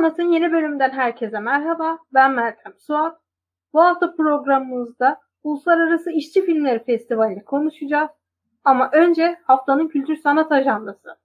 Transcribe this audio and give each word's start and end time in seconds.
Sanat'ın 0.00 0.32
yeni 0.32 0.52
bölümünden 0.52 0.90
herkese 0.90 1.40
merhaba. 1.40 1.98
Ben 2.14 2.32
Meltem 2.32 2.74
Suat. 2.78 3.20
Bu 3.72 3.82
hafta 3.82 4.14
programımızda 4.16 5.20
Uluslararası 5.42 6.10
İşçi 6.10 6.44
Filmleri 6.44 6.84
Festivali'ni 6.84 7.44
konuşacağız. 7.44 8.10
Ama 8.64 8.90
önce 8.92 9.38
haftanın 9.44 9.88
kültür 9.88 10.16
sanat 10.16 10.52
ajandası. 10.52 11.16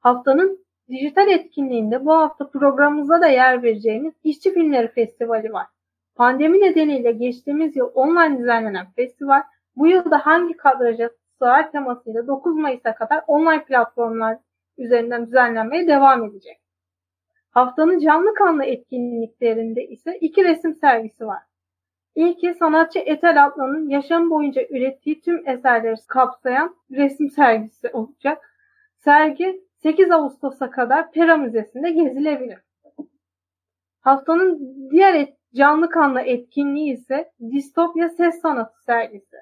Haftanın 0.00 0.66
dijital 0.88 1.28
etkinliğinde 1.28 2.04
bu 2.04 2.12
hafta 2.12 2.50
programımızda 2.50 3.20
da 3.20 3.26
yer 3.26 3.62
vereceğimiz 3.62 4.14
İşçi 4.24 4.54
Filmleri 4.54 4.88
Festivali 4.88 5.52
var. 5.52 5.66
Pandemi 6.14 6.60
nedeniyle 6.60 7.12
geçtiğimiz 7.12 7.76
yıl 7.76 7.90
online 7.94 8.38
düzenlenen 8.38 8.86
festival 8.96 9.42
bu 9.76 9.86
yıl 9.86 10.10
da 10.10 10.26
hangi 10.26 10.56
kadraja 10.56 11.10
sığar 11.38 11.72
temasıyla 11.72 12.26
9 12.26 12.56
Mayıs'a 12.56 12.94
kadar 12.94 13.22
online 13.26 13.64
platformlar 13.64 14.38
üzerinden 14.78 15.26
düzenlenmeye 15.26 15.88
devam 15.88 16.24
edecek. 16.24 16.65
Haftanın 17.56 17.98
canlı 17.98 18.34
kanlı 18.34 18.64
etkinliklerinde 18.64 19.86
ise 19.86 20.18
iki 20.20 20.44
resim 20.44 20.74
sergisi 20.74 21.26
var. 21.26 21.42
İlki 22.14 22.54
sanatçı 22.54 22.98
Etel 22.98 23.44
Atlan'ın 23.44 23.88
yaşam 23.88 24.30
boyunca 24.30 24.62
ürettiği 24.70 25.20
tüm 25.20 25.48
eserleri 25.48 25.96
kapsayan 26.08 26.76
resim 26.90 27.30
sergisi 27.30 27.88
olacak. 27.88 28.50
Sergi 29.04 29.60
8 29.82 30.10
Ağustos'a 30.10 30.70
kadar 30.70 31.12
Pera 31.12 31.36
Müzesi'nde 31.36 31.90
gezilebilir. 31.90 32.58
Haftanın 34.00 34.76
diğer 34.90 35.14
et, 35.14 35.36
canlı 35.54 35.88
kanlı 35.88 36.20
etkinliği 36.20 36.92
ise 36.92 37.32
Distopya 37.52 38.08
Ses 38.08 38.40
Sanatı 38.40 38.82
sergisi. 38.82 39.36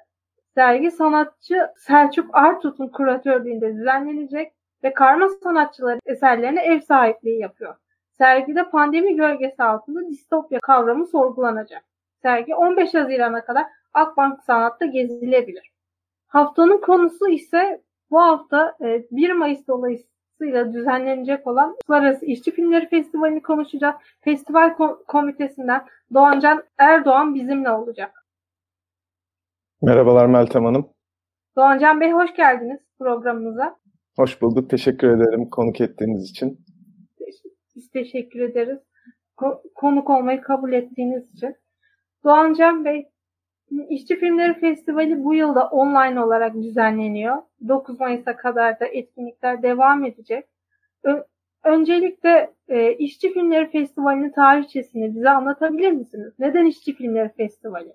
Sergi 0.53 0.91
sanatçı 0.91 1.67
Selçuk 1.77 2.35
Artut'un 2.35 2.87
kuratörlüğünde 2.87 3.73
düzenlenecek 3.75 4.53
ve 4.83 4.93
karma 4.93 5.29
sanatçıların 5.43 6.01
eserlerine 6.05 6.61
ev 6.61 6.79
sahipliği 6.79 7.39
yapıyor. 7.39 7.75
Sergide 8.17 8.69
pandemi 8.69 9.15
gölgesi 9.15 9.63
altında 9.63 10.09
distopya 10.09 10.59
kavramı 10.59 11.07
sorgulanacak. 11.07 11.83
Sergi 12.21 12.55
15 12.55 12.93
Haziran'a 12.93 13.45
kadar 13.45 13.65
Akbank 13.93 14.43
Sanat'ta 14.43 14.85
gezilebilir. 14.85 15.71
Haftanın 16.27 16.81
konusu 16.81 17.29
ise 17.29 17.81
bu 18.11 18.21
hafta 18.21 18.77
1 18.81 19.29
e, 19.29 19.33
Mayıs 19.33 19.67
dolayısıyla 19.67 20.73
düzenlenecek 20.73 21.47
olan 21.47 21.69
Uluslararası 21.69 22.25
İşçi 22.25 22.51
Filmleri 22.51 22.89
Festivali'ni 22.89 23.41
konuşacağız. 23.41 23.95
Festival 24.21 24.73
komitesinden 25.07 25.85
Doğancan 26.13 26.63
Erdoğan 26.77 27.35
bizimle 27.35 27.69
olacak. 27.71 28.25
Merhabalar 29.81 30.25
Meltem 30.25 30.65
Hanım. 30.65 30.89
Doğancan 31.55 32.01
Bey 32.01 32.11
hoş 32.11 32.35
geldiniz 32.35 32.79
programımıza. 32.99 33.75
Hoş 34.15 34.41
bulduk. 34.41 34.69
Teşekkür 34.69 35.07
ederim 35.07 35.49
konuk 35.49 35.81
ettiğiniz 35.81 36.29
için. 36.29 36.64
Biz 37.75 37.89
teşekkür 37.89 38.39
ederiz. 38.39 38.79
konuk 39.75 40.09
olmayı 40.09 40.41
kabul 40.41 40.73
ettiğiniz 40.73 41.33
için. 41.33 41.55
Doğan 42.23 42.53
Can 42.53 42.85
Bey, 42.85 43.09
İşçi 43.89 44.19
Filmleri 44.19 44.59
Festivali 44.59 45.23
bu 45.23 45.35
yılda 45.35 45.67
online 45.67 46.21
olarak 46.21 46.55
düzenleniyor. 46.55 47.37
9 47.67 47.99
Mayıs'a 47.99 48.35
kadar 48.37 48.79
da 48.79 48.85
etkinlikler 48.85 49.63
devam 49.63 50.05
edecek. 50.05 50.45
öncelikle 51.63 52.53
e, 52.67 52.93
İşçi 52.93 53.33
Filmleri 53.33 53.71
Festivali'nin 53.71 54.31
tarihçesini 54.31 55.15
bize 55.15 55.29
anlatabilir 55.29 55.91
misiniz? 55.91 56.33
Neden 56.39 56.65
İşçi 56.65 56.95
Filmleri 56.95 57.29
Festivali? 57.37 57.93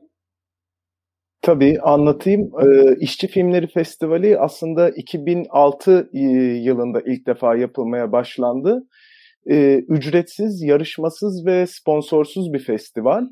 Tabii 1.43 1.81
anlatayım. 1.83 2.51
Ee, 2.63 2.97
İşçi 2.97 3.29
Filmleri 3.29 3.67
Festivali 3.67 4.39
aslında 4.39 4.91
2006 4.91 6.11
yılında 6.13 7.01
ilk 7.01 7.27
defa 7.27 7.57
yapılmaya 7.57 8.13
başlandı 8.13 8.87
e, 9.47 9.79
ücretsiz, 9.89 10.63
yarışmasız 10.63 11.47
ve 11.47 11.67
sponsorsuz 11.67 12.53
bir 12.53 12.59
festival. 12.59 13.25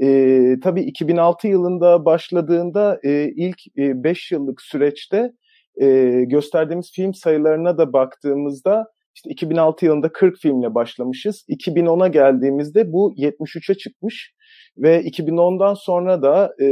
E, 0.00 0.56
tabii 0.62 0.82
2006 0.82 1.48
yılında 1.48 2.04
başladığında 2.04 3.00
e, 3.02 3.28
ilk 3.36 3.58
5 3.76 4.32
e, 4.32 4.34
yıllık 4.34 4.62
süreçte 4.62 5.32
e, 5.80 5.86
gösterdiğimiz 6.26 6.92
film 6.92 7.14
sayılarına 7.14 7.78
da 7.78 7.92
baktığımızda 7.92 8.86
işte 9.14 9.30
2006 9.30 9.86
yılında 9.86 10.12
40 10.12 10.38
filmle 10.38 10.74
başlamışız. 10.74 11.44
2010'a 11.48 12.08
geldiğimizde 12.08 12.92
bu 12.92 13.14
73'e 13.16 13.74
çıkmış 13.74 14.34
ve 14.80 15.02
2010'dan 15.02 15.74
sonra 15.74 16.22
da 16.22 16.54
e, 16.58 16.64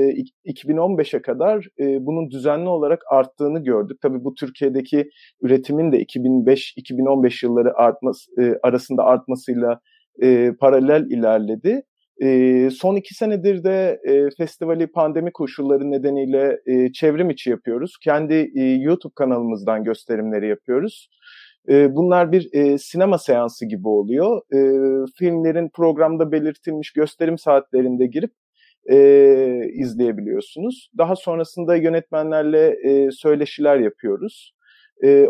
2015'e 0.46 1.22
kadar 1.22 1.66
e, 1.80 2.06
bunun 2.06 2.30
düzenli 2.30 2.68
olarak 2.68 3.02
arttığını 3.10 3.64
gördük. 3.64 3.98
Tabii 4.02 4.24
bu 4.24 4.34
Türkiye'deki 4.34 5.10
üretimin 5.42 5.92
de 5.92 6.02
2005-2015 6.02 7.46
yılları 7.46 7.76
artması, 7.76 8.42
e, 8.42 8.54
arasında 8.62 9.04
artmasıyla 9.04 9.80
e, 10.22 10.52
paralel 10.60 11.10
ilerledi. 11.10 11.82
E, 12.22 12.70
son 12.70 12.96
iki 12.96 13.14
senedir 13.14 13.64
de 13.64 14.00
e, 14.04 14.28
festivali 14.38 14.86
pandemi 14.86 15.32
koşulları 15.32 15.90
nedeniyle 15.90 16.60
e, 16.66 16.92
çevrim 16.92 17.30
içi 17.30 17.50
yapıyoruz. 17.50 17.92
Kendi 18.04 18.50
e, 18.54 18.62
YouTube 18.62 19.12
kanalımızdan 19.16 19.84
gösterimleri 19.84 20.48
yapıyoruz. 20.48 21.08
E, 21.68 21.94
bunlar 21.94 22.32
bir 22.32 22.48
e, 22.52 22.78
sinema 22.78 23.18
seansı 23.18 23.66
gibi 23.66 23.88
oluyor. 23.88 24.40
E, 24.52 24.58
filmlerin 25.18 25.68
programda 25.68 26.32
belirtilmiş 26.32 26.92
gösterim 26.92 27.38
saatlerinde 27.38 28.06
girip 28.06 28.32
e, 28.90 28.96
izleyebiliyorsunuz. 29.72 30.90
Daha 30.98 31.16
sonrasında 31.16 31.76
yönetmenlerle 31.76 32.76
e, 32.84 33.10
söyleşiler 33.10 33.78
yapıyoruz. 33.78 34.54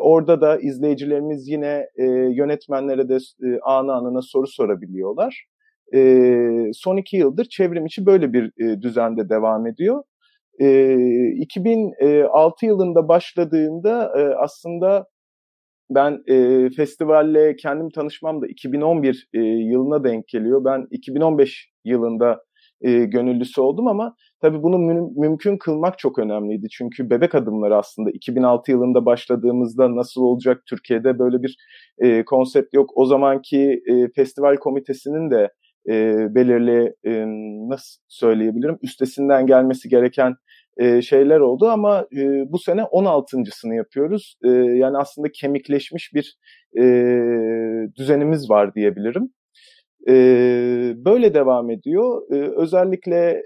Orada 0.01 0.41
da 0.41 0.59
izleyicilerimiz 0.59 1.49
yine 1.49 1.87
yönetmenlere 2.33 3.09
de 3.09 3.15
e, 3.17 3.59
anı 3.63 3.93
anına 3.95 4.23
soru 4.23 4.47
sorabiliyorlar. 4.47 5.47
Son 6.73 6.97
iki 6.97 7.17
yıldır 7.17 7.45
çevrim 7.45 7.87
içi 7.87 8.07
böyle 8.07 8.33
bir 8.33 8.53
düzende 8.83 9.29
devam 9.29 9.67
ediyor. 9.67 10.03
E, 10.61 10.97
2006 11.31 12.67
yılında 12.67 13.09
başladığında 13.09 14.13
aslında 14.39 15.07
ben 15.91 16.23
e, 16.27 16.69
festivalle 16.71 17.57
kendim 17.57 17.91
tanışmam 17.91 18.43
da 18.43 18.47
2011 18.47 19.29
e, 19.35 19.39
yılına 19.41 20.05
denk 20.05 20.29
geliyor. 20.29 20.65
Ben 20.65 20.87
2015 20.91 21.69
yılında 21.85 22.43
e, 22.81 23.05
gönüllüsü 23.05 23.61
oldum 23.61 23.87
ama 23.89 24.15
tabii 24.41 24.63
bunu 24.63 24.79
mü- 24.79 25.11
mümkün 25.17 25.59
kılmak 25.59 25.99
çok 25.99 26.19
önemliydi. 26.19 26.69
Çünkü 26.69 27.11
bebek 27.11 27.35
adımları 27.35 27.77
aslında 27.77 28.11
2006 28.11 28.71
yılında 28.71 29.07
başladığımızda 29.07 29.97
nasıl 29.97 30.23
olacak 30.23 30.63
Türkiye'de 30.69 31.19
böyle 31.19 31.43
bir 31.43 31.57
e, 31.99 32.25
konsept 32.25 32.75
yok. 32.75 32.91
O 32.95 33.07
zamanki 33.07 33.83
e, 33.87 34.09
festival 34.17 34.57
komitesinin 34.57 35.31
de 35.31 35.51
e, 35.89 36.17
belirli 36.35 36.95
e, 37.05 37.25
nasıl 37.69 38.01
söyleyebilirim 38.09 38.79
üstesinden 38.83 39.47
gelmesi 39.47 39.89
gereken 39.89 40.35
e, 40.79 41.03
şeyler 41.03 41.41
oldu 41.41 41.67
ama 41.67 42.07
e, 42.17 42.53
bu 42.53 42.59
sene 42.59 42.81
16.sını 42.81 43.75
yapıyoruz. 43.75 44.35
E, 44.45 44.49
yani 44.51 44.99
aslında 44.99 45.29
kemikleşmiş 45.41 46.11
bir 46.15 46.39
düzenimiz 47.99 48.51
var 48.51 48.75
diyebilirim. 48.75 49.29
Böyle 51.05 51.35
devam 51.35 51.71
ediyor. 51.71 52.23
Özellikle 52.57 53.43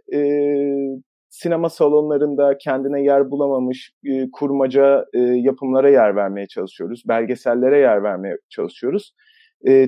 sinema 1.28 1.68
salonlarında 1.68 2.58
kendine 2.58 3.02
yer 3.02 3.30
bulamamış 3.30 3.92
kurmaca 4.32 5.04
yapımlara 5.34 5.90
yer 5.90 6.16
vermeye 6.16 6.46
çalışıyoruz. 6.46 7.02
Belgesellere 7.08 7.78
yer 7.78 8.02
vermeye 8.02 8.36
çalışıyoruz. 8.48 9.12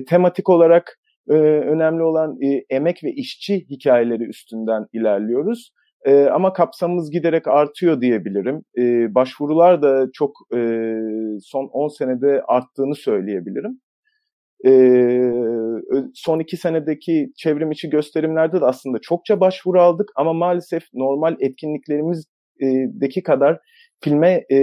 Tematik 0.09 0.49
olarak 0.49 0.99
önemli 1.27 2.03
olan 2.03 2.37
emek 2.69 3.03
ve 3.03 3.11
işçi 3.11 3.65
hikayeleri 3.69 4.23
üstünden 4.23 4.85
ilerliyoruz. 4.93 5.71
E, 6.05 6.25
ama 6.25 6.53
kapsamımız 6.53 7.11
giderek 7.11 7.47
artıyor 7.47 8.01
diyebilirim. 8.01 8.61
E, 8.77 9.15
başvurular 9.15 9.81
da 9.81 10.07
çok 10.13 10.31
e, 10.55 10.59
son 11.43 11.65
10 11.65 11.87
senede 11.87 12.41
arttığını 12.47 12.95
söyleyebilirim. 12.95 13.79
E, 14.65 14.71
son 16.13 16.39
iki 16.39 16.57
senedeki 16.57 17.31
çevrim 17.37 17.71
içi 17.71 17.89
gösterimlerde 17.89 18.61
de 18.61 18.65
aslında 18.65 18.99
çokça 19.01 19.39
başvuru 19.39 19.81
aldık 19.81 20.09
ama 20.15 20.33
maalesef 20.33 20.83
normal 20.93 21.35
etkinliklerimizdeki 21.39 23.23
kadar 23.23 23.59
filme 24.03 24.45
e, 24.51 24.57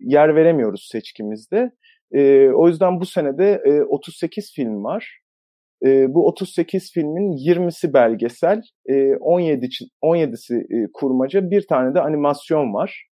yer 0.00 0.36
veremiyoruz 0.36 0.88
seçkimizde. 0.92 1.70
E, 2.12 2.48
o 2.48 2.68
yüzden 2.68 3.00
bu 3.00 3.06
senede 3.06 3.62
e, 3.64 3.82
38 3.82 4.52
film 4.54 4.84
var. 4.84 5.23
E, 5.84 6.14
bu 6.14 6.26
38 6.26 6.92
filmin 6.92 7.32
20'si 7.32 7.92
belgesel, 7.92 8.62
e, 8.88 9.16
17 9.16 9.68
17'si 10.02 10.54
e, 10.54 10.92
kurmaca, 10.92 11.50
bir 11.50 11.66
tane 11.66 11.94
de 11.94 12.00
animasyon 12.00 12.74
var. 12.74 13.06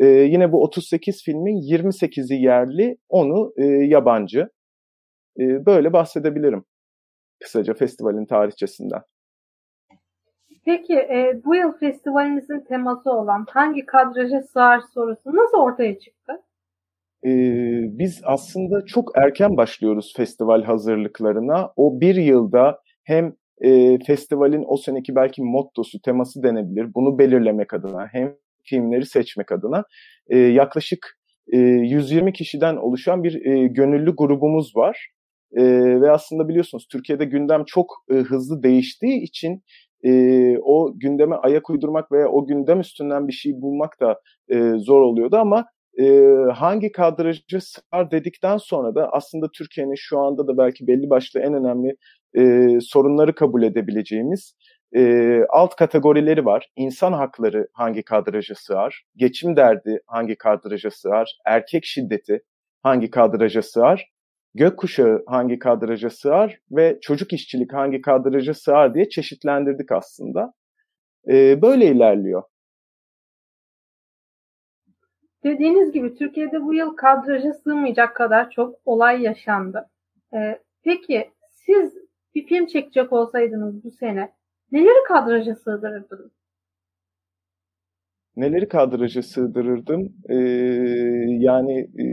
E, 0.00 0.06
yine 0.06 0.52
bu 0.52 0.62
38 0.62 1.22
filmin 1.24 1.76
28'i 1.76 2.42
yerli, 2.42 2.96
onu 3.08 3.52
e, 3.56 3.64
yabancı. 3.64 4.48
E, 5.40 5.66
böyle 5.66 5.92
bahsedebilirim 5.92 6.64
kısaca 7.42 7.74
festivalin 7.74 8.26
tarihçesinden. 8.26 9.02
Peki 10.64 10.94
e, 10.94 11.40
bu 11.44 11.54
yıl 11.54 11.72
festivalimizin 11.72 12.60
teması 12.60 13.10
olan 13.12 13.46
hangi 13.48 13.86
kadraja 13.86 14.42
sığar 14.42 14.80
sorusu 14.94 15.36
nasıl 15.36 15.58
ortaya 15.58 15.98
çıktı? 15.98 16.32
E, 17.26 17.30
biz 17.98 18.20
aslında 18.24 18.84
çok 18.86 19.12
erken 19.18 19.56
başlıyoruz 19.56 20.12
festival 20.16 20.62
hazırlıklarına. 20.62 21.72
O 21.76 22.00
bir 22.00 22.14
yılda 22.14 22.78
hem 23.04 23.34
e, 23.60 23.98
festivalin 23.98 24.64
o 24.66 24.76
seneki 24.76 25.14
belki 25.14 25.42
mottosu, 25.42 26.00
teması 26.00 26.42
denebilir. 26.42 26.94
Bunu 26.94 27.18
belirlemek 27.18 27.74
adına 27.74 28.08
hem 28.12 28.34
filmleri 28.64 29.06
seçmek 29.06 29.52
adına 29.52 29.84
e, 30.28 30.38
yaklaşık 30.38 31.18
e, 31.52 31.58
120 31.58 32.32
kişiden 32.32 32.76
oluşan 32.76 33.24
bir 33.24 33.46
e, 33.46 33.66
gönüllü 33.66 34.16
grubumuz 34.16 34.76
var. 34.76 35.08
E, 35.52 35.62
ve 36.00 36.10
aslında 36.10 36.48
biliyorsunuz 36.48 36.86
Türkiye'de 36.92 37.24
gündem 37.24 37.64
çok 37.64 38.04
e, 38.10 38.14
hızlı 38.14 38.62
değiştiği 38.62 39.22
için 39.22 39.62
e, 40.04 40.12
o 40.58 40.92
gündeme 40.98 41.36
ayak 41.36 41.70
uydurmak 41.70 42.12
veya 42.12 42.28
o 42.28 42.46
gündem 42.46 42.80
üstünden 42.80 43.28
bir 43.28 43.32
şey 43.32 43.52
bulmak 43.60 44.00
da 44.00 44.20
e, 44.48 44.72
zor 44.78 45.00
oluyordu 45.00 45.36
ama 45.36 45.64
e, 45.98 46.04
hangi 46.54 46.92
kadrajı 46.92 47.60
sığar 47.60 48.10
dedikten 48.10 48.56
sonra 48.56 48.94
da 48.94 49.12
aslında 49.12 49.48
Türkiye'nin 49.54 49.94
şu 49.96 50.18
anda 50.18 50.46
da 50.46 50.58
belki 50.58 50.86
belli 50.86 51.10
başlı 51.10 51.40
en 51.40 51.54
önemli 51.54 51.96
e, 52.34 52.68
sorunları 52.80 53.34
kabul 53.34 53.62
edebileceğimiz 53.62 54.54
e, 54.96 55.42
alt 55.48 55.76
kategorileri 55.76 56.44
var. 56.44 56.68
İnsan 56.76 57.12
hakları 57.12 57.68
hangi 57.72 58.02
kadraja 58.02 58.54
sığar? 58.54 59.04
Geçim 59.16 59.56
derdi 59.56 60.00
hangi 60.06 60.36
kadraja 60.36 60.90
sığar? 60.90 61.38
Erkek 61.46 61.84
şiddeti 61.84 62.40
hangi 62.82 63.10
kadraja 63.10 63.62
sığar? 63.62 64.08
Gökkuşağı 64.54 65.22
hangi 65.26 65.58
kadraja 65.58 66.10
sığar? 66.10 66.58
Ve 66.70 66.98
çocuk 67.02 67.32
işçilik 67.32 67.72
hangi 67.72 68.00
kadraja 68.00 68.54
sığar 68.54 68.94
diye 68.94 69.08
çeşitlendirdik 69.08 69.92
aslında. 69.92 70.52
E, 71.28 71.62
böyle 71.62 71.86
ilerliyor. 71.86 72.42
Dediğiniz 75.44 75.92
gibi 75.92 76.14
Türkiye'de 76.14 76.62
bu 76.62 76.74
yıl 76.74 76.96
kadraja 76.96 77.52
sığmayacak 77.52 78.16
kadar 78.16 78.50
çok 78.50 78.74
olay 78.84 79.22
yaşandı. 79.22 79.86
Ee, 80.34 80.58
peki 80.84 81.30
siz 81.50 81.94
bir 82.34 82.46
film 82.46 82.66
çekecek 82.66 83.12
olsaydınız 83.12 83.84
bu 83.84 83.90
sene 83.90 84.32
neleri 84.72 85.04
kadraja 85.08 85.54
sığdırırdınız? 85.54 86.32
Neleri 88.36 88.68
kadraja 88.68 89.22
sığdırırdım? 89.22 90.12
Ee, 90.28 90.34
yani 91.28 91.80
e, 91.80 92.04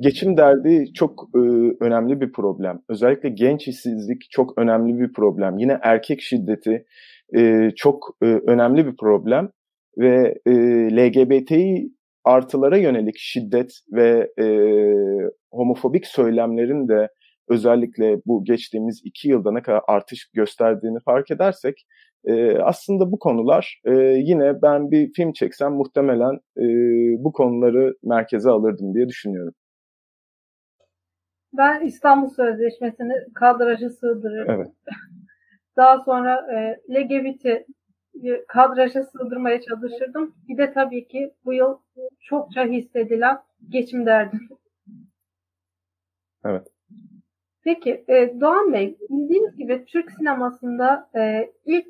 geçim 0.00 0.36
derdi 0.36 0.92
çok 0.94 1.28
e, 1.34 1.38
önemli 1.80 2.20
bir 2.20 2.32
problem. 2.32 2.82
Özellikle 2.88 3.28
genç 3.28 3.68
işsizlik 3.68 4.30
çok 4.30 4.58
önemli 4.58 5.00
bir 5.00 5.12
problem. 5.12 5.58
Yine 5.58 5.78
erkek 5.82 6.20
şiddeti 6.20 6.84
e, 7.36 7.70
çok 7.76 8.16
e, 8.22 8.26
önemli 8.26 8.86
bir 8.86 8.96
problem 8.96 9.50
ve 9.98 10.34
e, 10.46 10.52
LGBTİ 10.96 11.92
artılara 12.24 12.76
yönelik 12.76 13.18
şiddet 13.18 13.72
ve 13.92 14.32
e, 14.38 14.46
homofobik 15.50 16.06
söylemlerin 16.06 16.88
de 16.88 17.08
özellikle 17.48 18.20
bu 18.26 18.44
geçtiğimiz 18.44 19.00
iki 19.04 19.28
yılda 19.28 19.52
ne 19.52 19.62
kadar 19.62 19.80
artış 19.88 20.30
gösterdiğini 20.34 20.98
fark 21.04 21.30
edersek 21.30 21.86
e, 22.24 22.58
aslında 22.58 23.12
bu 23.12 23.18
konular 23.18 23.80
e, 23.84 23.92
yine 24.00 24.62
ben 24.62 24.90
bir 24.90 25.12
film 25.12 25.32
çeksem 25.32 25.72
muhtemelen 25.72 26.34
e, 26.56 26.64
bu 27.24 27.32
konuları 27.32 27.94
merkeze 28.02 28.50
alırdım 28.50 28.94
diye 28.94 29.08
düşünüyorum. 29.08 29.54
Ben 31.52 31.86
İstanbul 31.86 32.28
Sözleşmesi'ni 32.28 33.14
kadraja 33.34 33.90
sığdırırım. 33.90 34.50
Evet. 34.50 34.68
Daha 35.76 35.98
sonra 36.04 36.46
e, 36.54 36.80
LGBT 36.94 37.46
kadraja 38.48 39.04
sığdırmaya 39.04 39.60
çalışırdım. 39.60 40.34
Bir 40.48 40.56
de 40.56 40.72
tabii 40.72 41.08
ki 41.08 41.34
bu 41.44 41.52
yıl 41.52 41.78
çokça 42.20 42.64
hissedilen 42.64 43.38
geçim 43.68 44.06
derdi. 44.06 44.36
Evet. 46.44 46.66
Peki 47.64 48.04
e, 48.08 48.40
Doğan 48.40 48.72
Bey, 48.72 48.96
bildiğiniz 49.10 49.56
gibi 49.56 49.84
Türk 49.84 50.10
sinemasında 50.10 51.10
e, 51.16 51.52
ilk 51.64 51.86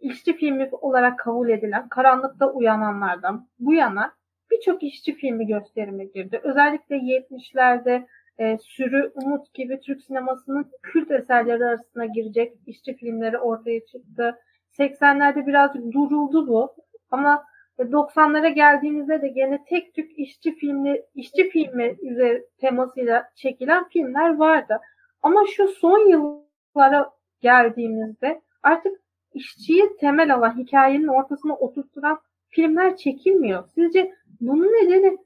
işçi 0.00 0.36
filmi 0.36 0.68
olarak 0.72 1.18
kabul 1.18 1.48
edilen 1.48 1.88
Karanlıkta 1.88 2.52
Uyananlardan 2.52 3.48
bu 3.58 3.74
yana 3.74 4.12
birçok 4.50 4.82
işçi 4.82 5.14
filmi 5.14 5.46
gösterime 5.46 6.04
girdi. 6.04 6.40
Özellikle 6.42 6.96
70'lerde 6.96 8.06
e, 8.38 8.58
Sürü, 8.58 9.12
Umut 9.14 9.54
gibi 9.54 9.80
Türk 9.80 10.02
sinemasının 10.02 10.70
kült 10.82 11.10
eserleri 11.10 11.64
arasına 11.64 12.06
girecek 12.06 12.52
işçi 12.66 12.96
filmleri 12.96 13.38
ortaya 13.38 13.86
çıktı. 13.86 14.38
80'lerde 14.78 15.46
birazcık 15.46 15.92
duruldu 15.92 16.48
bu. 16.48 16.74
Ama 17.10 17.44
90'lara 17.78 18.48
geldiğimizde 18.48 19.22
de 19.22 19.28
gene 19.28 19.64
tek 19.68 19.94
tük 19.94 20.18
işçi 20.18 20.54
filmi, 20.54 21.02
işçi 21.14 21.50
filmi 21.50 21.96
üzeri 22.02 22.46
temasıyla 22.60 23.28
çekilen 23.34 23.88
filmler 23.88 24.36
vardı. 24.36 24.80
Ama 25.22 25.44
şu 25.56 25.68
son 25.68 26.08
yıllara 26.08 27.10
geldiğimizde 27.40 28.40
artık 28.62 29.00
işçiyi 29.34 29.96
temel 30.00 30.34
alan 30.34 30.58
hikayenin 30.58 31.08
ortasına 31.08 31.54
oturtturan 31.54 32.18
filmler 32.48 32.96
çekilmiyor. 32.96 33.68
Sizce 33.74 34.12
bunun 34.40 34.66
nedeni 34.66 35.18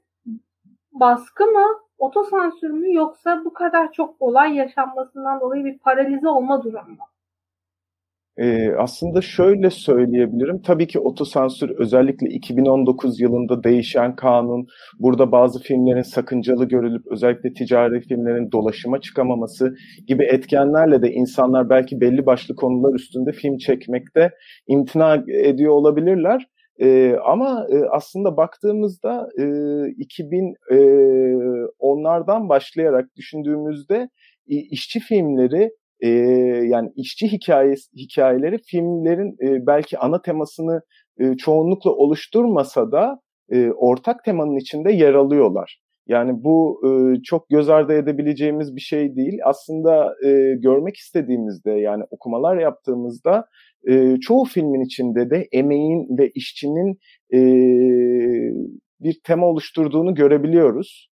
baskı 0.91 1.45
mı, 1.45 1.65
otosansür 1.97 2.69
mü 2.69 2.93
yoksa 2.93 3.45
bu 3.45 3.53
kadar 3.53 3.91
çok 3.91 4.15
olay 4.21 4.55
yaşanmasından 4.55 5.39
dolayı 5.39 5.65
bir 5.65 5.79
paralize 5.79 6.27
olma 6.27 6.63
durumu 6.63 6.89
mu? 6.89 7.05
Ee, 8.37 8.69
aslında 8.77 9.21
şöyle 9.21 9.69
söyleyebilirim. 9.69 10.61
Tabii 10.61 10.87
ki 10.87 10.99
otosansür 10.99 11.69
özellikle 11.69 12.29
2019 12.29 13.19
yılında 13.19 13.63
değişen 13.63 14.15
kanun, 14.15 14.67
burada 14.99 15.31
bazı 15.31 15.59
filmlerin 15.61 16.01
sakıncalı 16.01 16.65
görülüp 16.65 17.07
özellikle 17.11 17.53
ticari 17.53 18.01
filmlerin 18.01 18.51
dolaşıma 18.51 19.01
çıkamaması 19.01 19.75
gibi 20.07 20.23
etkenlerle 20.23 21.01
de 21.01 21.11
insanlar 21.11 21.69
belki 21.69 22.01
belli 22.01 22.25
başlı 22.25 22.55
konular 22.55 22.93
üstünde 22.93 23.31
film 23.31 23.57
çekmekte 23.57 24.31
imtina 24.67 25.23
ediyor 25.43 25.73
olabilirler. 25.73 26.47
Ee, 26.81 27.15
ama 27.25 27.67
e, 27.71 27.75
aslında 27.91 28.37
baktığımızda 28.37 29.29
e, 29.39 29.45
2000 29.97 30.55
e, 30.71 30.77
başlayarak 32.49 33.05
düşündüğümüzde 33.15 34.09
işçi 34.47 34.99
filmleri 34.99 35.71
e, 36.01 36.09
yani 36.67 36.89
işçi 36.95 37.27
hikayesi 37.31 37.91
hikayeleri 37.97 38.57
filmlerin 38.57 39.35
e, 39.47 39.67
belki 39.67 39.99
ana 39.99 40.21
temasını 40.21 40.81
e, 41.19 41.37
çoğunlukla 41.37 41.91
oluşturmasa 41.91 42.91
da 42.91 43.19
e, 43.51 43.71
ortak 43.71 44.23
temanın 44.23 44.57
içinde 44.57 44.91
yer 44.91 45.13
alıyorlar. 45.13 45.81
Yani 46.07 46.43
bu 46.43 46.81
e, 46.87 47.21
çok 47.23 47.49
göz 47.49 47.69
ardı 47.69 47.93
edebileceğimiz 47.93 48.75
bir 48.75 48.81
şey 48.81 49.15
değil. 49.15 49.39
Aslında 49.45 50.15
e, 50.25 50.55
görmek 50.55 50.95
istediğimizde 50.95 51.71
yani 51.71 52.03
okumalar 52.11 52.57
yaptığımızda 52.57 53.45
e, 53.89 54.17
çoğu 54.19 54.45
filmin 54.45 54.85
içinde 54.85 55.29
de 55.29 55.47
emeğin 55.51 56.17
ve 56.17 56.31
işçinin 56.35 56.99
e, 57.33 57.39
bir 58.99 59.19
tema 59.23 59.47
oluşturduğunu 59.47 60.15
görebiliyoruz. 60.15 61.10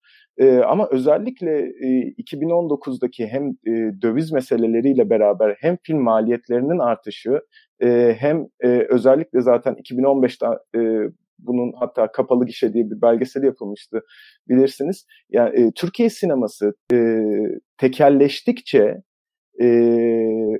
E, 0.42 0.60
ama 0.60 0.88
özellikle 0.92 1.60
e, 1.60 2.14
2019'daki 2.18 3.28
hem 3.28 3.50
e, 3.50 4.02
döviz 4.02 4.32
meseleleriyle 4.32 5.10
beraber 5.10 5.56
hem 5.60 5.78
film 5.84 6.00
maliyetlerinin 6.00 6.80
artışı 6.80 7.42
e, 7.84 8.16
hem 8.20 8.48
e, 8.64 8.68
özellikle 8.90 9.42
zaten 9.42 9.74
2015'te 9.74 10.46
e, 10.80 11.12
bunun 11.40 11.74
hatta 11.80 12.12
kapalı 12.12 12.46
gişe 12.46 12.74
diye 12.74 12.92
bir 12.92 13.02
belgesel 13.02 13.44
yapılmıştı 13.44 14.02
bilirsiniz. 14.50 15.06
Yani 15.30 15.60
e, 15.60 15.72
Türkiye 15.76 16.10
sineması 16.10 16.74
e, 16.94 16.98
tekelleştikçe 17.78 19.02
e, 19.62 19.68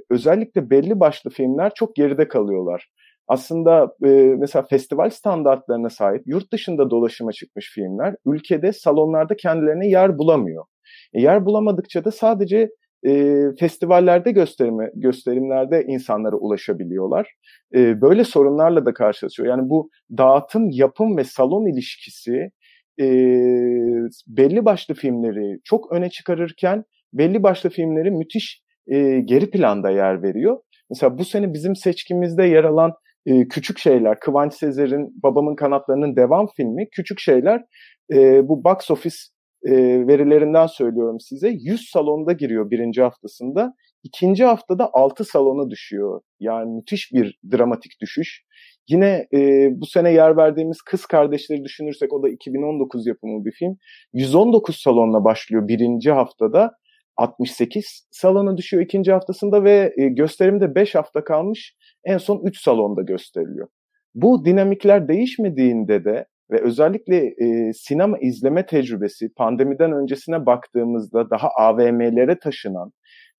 özellikle 0.10 0.70
belli 0.70 1.00
başlı 1.00 1.30
filmler 1.30 1.72
çok 1.76 1.96
geride 1.96 2.28
kalıyorlar. 2.28 2.92
Aslında 3.28 3.96
e, 4.06 4.10
mesela 4.38 4.66
festival 4.70 5.10
standartlarına 5.10 5.90
sahip 5.90 6.22
yurt 6.26 6.54
dışında 6.54 6.90
dolaşıma 6.90 7.32
çıkmış 7.32 7.72
filmler 7.76 8.16
ülkede 8.26 8.74
salonlarda 8.74 9.36
kendilerine 9.36 9.88
yer 9.88 10.18
bulamıyor. 10.18 10.66
E, 11.14 11.22
yer 11.22 11.46
bulamadıkça 11.46 12.06
da 12.06 12.12
sadece 12.12 12.70
e, 13.08 13.42
festivallerde 13.60 14.32
gösterime, 14.32 14.92
gösterimlerde 14.96 15.84
insanlara 15.88 16.36
ulaşabiliyorlar. 16.36 17.34
E, 17.76 18.02
böyle 18.02 18.24
sorunlarla 18.24 18.86
da 18.86 18.94
karşılaşıyor. 18.94 19.50
Yani 19.50 19.70
bu 19.70 19.90
dağıtım, 20.18 20.70
yapım 20.70 21.18
ve 21.18 21.24
salon 21.24 21.74
ilişkisi 21.74 22.52
e, 23.02 23.06
belli 24.28 24.66
başlı 24.66 24.94
filmleri 24.94 25.60
çok 25.64 25.92
öne 25.92 26.10
çıkarırken 26.10 26.84
belli 27.14 27.44
başlı 27.44 27.70
filmleri 27.70 28.12
müthiş 28.12 28.62
e, 28.88 29.20
geri 29.20 29.52
planda 29.52 29.92
yer 29.92 30.24
veriyor. 30.24 30.58
Mesela 30.90 31.18
bu 31.18 31.26
sene 31.26 31.54
bizim 31.54 31.76
seçkimizde 31.76 32.44
yer 32.44 32.64
alan 32.64 32.94
e, 33.26 33.48
Küçük 33.48 33.80
Şeyler, 33.80 34.20
Kıvanç 34.20 34.54
Sezer'in 34.54 35.22
Babamın 35.24 35.56
Kanatlarının 35.56 36.16
devam 36.16 36.48
filmi 36.48 36.90
Küçük 36.90 37.20
Şeyler 37.20 37.64
e, 38.14 38.48
bu 38.48 38.64
box 38.64 38.92
office 38.92 39.18
e, 39.66 39.72
verilerinden 40.08 40.68
söylüyorum 40.68 41.20
size 41.20 41.50
100 41.50 41.90
salonda 41.90 42.34
giriyor 42.34 42.72
birinci 42.72 43.02
haftasında. 43.02 43.74
ikinci 44.04 44.44
haftada 44.44 44.90
6 44.94 45.26
salona 45.26 45.70
düşüyor. 45.70 46.22
Yani 46.40 46.76
müthiş 46.76 47.12
bir 47.14 47.40
dramatik 47.52 48.02
düşüş. 48.02 48.44
Yine 48.90 49.28
e, 49.34 49.70
bu 49.72 49.86
sene 49.86 50.14
yer 50.14 50.38
verdiğimiz 50.38 50.82
Kız 50.82 51.06
Kardeşleri 51.06 51.64
düşünürsek 51.64 52.14
o 52.14 52.24
da 52.24 52.30
2019 52.30 53.08
yapımı 53.08 53.46
bir 53.46 53.52
film. 53.52 53.78
119 54.14 54.76
salonla 54.76 55.24
başlıyor 55.24 55.68
birinci 55.68 56.12
haftada. 56.12 56.72
68 57.18 58.08
salona 58.12 58.58
düşüyor 58.58 58.84
ikinci 58.84 59.12
haftasında 59.12 59.64
ve 59.64 59.94
e, 59.98 60.08
gösterimde 60.08 60.76
5 60.76 60.96
hafta 60.96 61.24
kalmış 61.24 61.76
en 62.06 62.18
son 62.18 62.42
3 62.44 62.62
salonda 62.62 63.02
gösteriliyor. 63.02 63.68
Bu 64.16 64.46
dinamikler 64.46 65.08
değişmediğinde 65.08 66.06
de 66.06 66.26
ve 66.52 66.62
özellikle 66.62 67.18
e, 67.18 67.74
sinema 67.74 68.18
izleme 68.18 68.66
tecrübesi 68.66 69.34
pandemiden 69.34 69.92
öncesine 69.92 70.46
baktığımızda 70.46 71.30
daha 71.30 71.50
AVM'lere 71.50 72.40
taşınan 72.40 72.92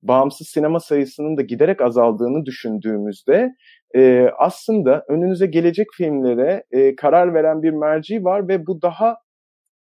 bağımsız 0.02 0.48
sinema 0.48 0.80
sayısının 0.80 1.36
da 1.36 1.42
giderek 1.42 1.80
azaldığını 1.80 2.46
düşündüğümüzde 2.46 3.54
e, 3.96 4.28
aslında 4.38 5.04
önünüze 5.08 5.46
gelecek 5.46 5.86
filmlere 5.96 6.64
e, 6.70 6.96
karar 6.96 7.34
veren 7.34 7.62
bir 7.62 7.70
merci 7.70 8.24
var 8.24 8.48
ve 8.48 8.66
bu 8.66 8.82
daha 8.82 9.16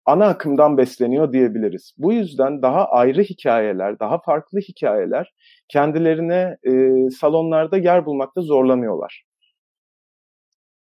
ana 0.06 0.26
akımdan 0.26 0.78
besleniyor 0.78 1.32
diyebiliriz. 1.32 1.94
Bu 1.98 2.12
yüzden 2.12 2.62
daha 2.62 2.84
ayrı 2.84 3.22
hikayeler, 3.22 3.98
daha 3.98 4.18
farklı 4.20 4.58
hikayeler 4.58 5.34
kendilerine 5.68 6.56
e, 6.64 6.72
salonlarda 7.10 7.76
yer 7.76 8.06
bulmakta 8.06 8.40
zorlanıyorlar. 8.40 9.24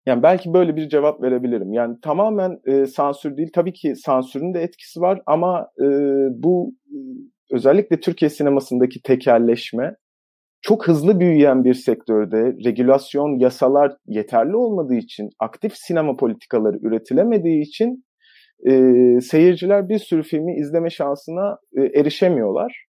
Yani 0.06 0.24
belki 0.24 0.54
böyle 0.54 0.76
bir 0.76 0.90
cevap 0.90 1.22
verebilirim. 1.22 1.74
Yani 1.74 1.98
tamamen 2.02 2.60
e, 2.66 2.86
sansür 2.86 3.38
değil. 3.38 3.50
Tabii 3.54 3.74
ki 3.74 3.96
sansürün 3.96 4.54
de 4.54 4.62
etkisi 4.62 5.02
var 5.02 5.22
ama 5.26 5.68
e, 5.80 5.86
bu 6.44 6.74
özellikle 7.52 8.00
Türkiye 8.00 8.30
sinemasındaki 8.30 9.02
tekelleşme 9.02 9.96
çok 10.62 10.88
hızlı 10.88 11.20
büyüyen 11.20 11.64
bir 11.64 11.74
sektörde 11.74 12.56
regülasyon, 12.66 13.40
yasalar 13.40 13.96
yeterli 14.08 14.56
olmadığı 14.56 14.96
için, 14.96 15.30
aktif 15.40 15.74
sinema 15.76 16.16
politikaları 16.16 16.78
üretilemediği 16.82 17.62
için 17.62 18.04
e, 18.70 18.74
seyirciler 19.22 19.90
bir 19.90 20.00
sürü 20.00 20.24
filmi 20.24 20.56
izleme 20.56 20.90
şansına 20.90 21.58
e, 21.78 21.82
erişemiyorlar. 22.00 22.86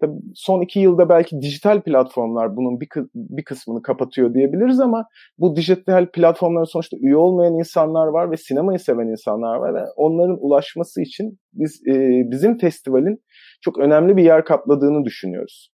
Tabii 0.00 0.18
son 0.34 0.60
iki 0.60 0.80
yılda 0.80 1.08
belki 1.08 1.40
dijital 1.40 1.82
platformlar 1.82 2.56
bunun 2.56 2.80
bir, 2.80 2.88
bir 3.14 3.44
kısmını 3.44 3.82
kapatıyor 3.82 4.34
diyebiliriz 4.34 4.80
ama 4.80 5.06
bu 5.38 5.56
dijital 5.56 6.06
platformların 6.06 6.64
sonuçta 6.64 6.96
üye 6.96 7.16
olmayan 7.16 7.54
insanlar 7.54 8.06
var 8.06 8.30
ve 8.30 8.36
sinemayı 8.36 8.78
seven 8.78 9.06
insanlar 9.06 9.56
var 9.56 9.74
ve 9.74 9.84
onların 9.96 10.38
ulaşması 10.40 11.02
için 11.02 11.38
biz 11.52 11.82
e, 11.86 12.22
bizim 12.30 12.58
festivalin 12.58 13.22
çok 13.60 13.78
önemli 13.78 14.16
bir 14.16 14.22
yer 14.22 14.44
kapladığını 14.44 15.04
düşünüyoruz. 15.04 15.70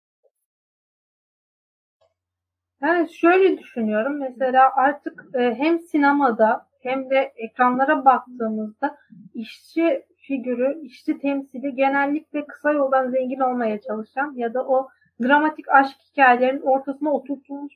Ben 2.83 3.07
şöyle 3.07 3.59
düşünüyorum. 3.59 4.19
Mesela 4.21 4.71
artık 4.77 5.25
e, 5.35 5.55
hem 5.55 5.81
sinemada 5.81 6.70
hem 6.83 7.11
de 7.11 7.33
ekranlara 7.37 8.05
baktığımızda 8.05 8.97
işçi 9.35 10.05
figürü, 10.17 10.81
işçi 10.83 11.19
temsili 11.19 11.75
genellikle 11.75 12.47
kısa 12.47 12.73
yoldan 12.73 13.11
zengin 13.11 13.41
olmaya 13.41 13.81
çalışan 13.81 14.33
ya 14.37 14.55
da 14.55 14.67
o 14.67 14.89
dramatik 15.23 15.69
aşk 15.69 15.97
hikayelerinin 16.13 16.63
ortasına 16.63 17.13
oturtulmuş 17.13 17.75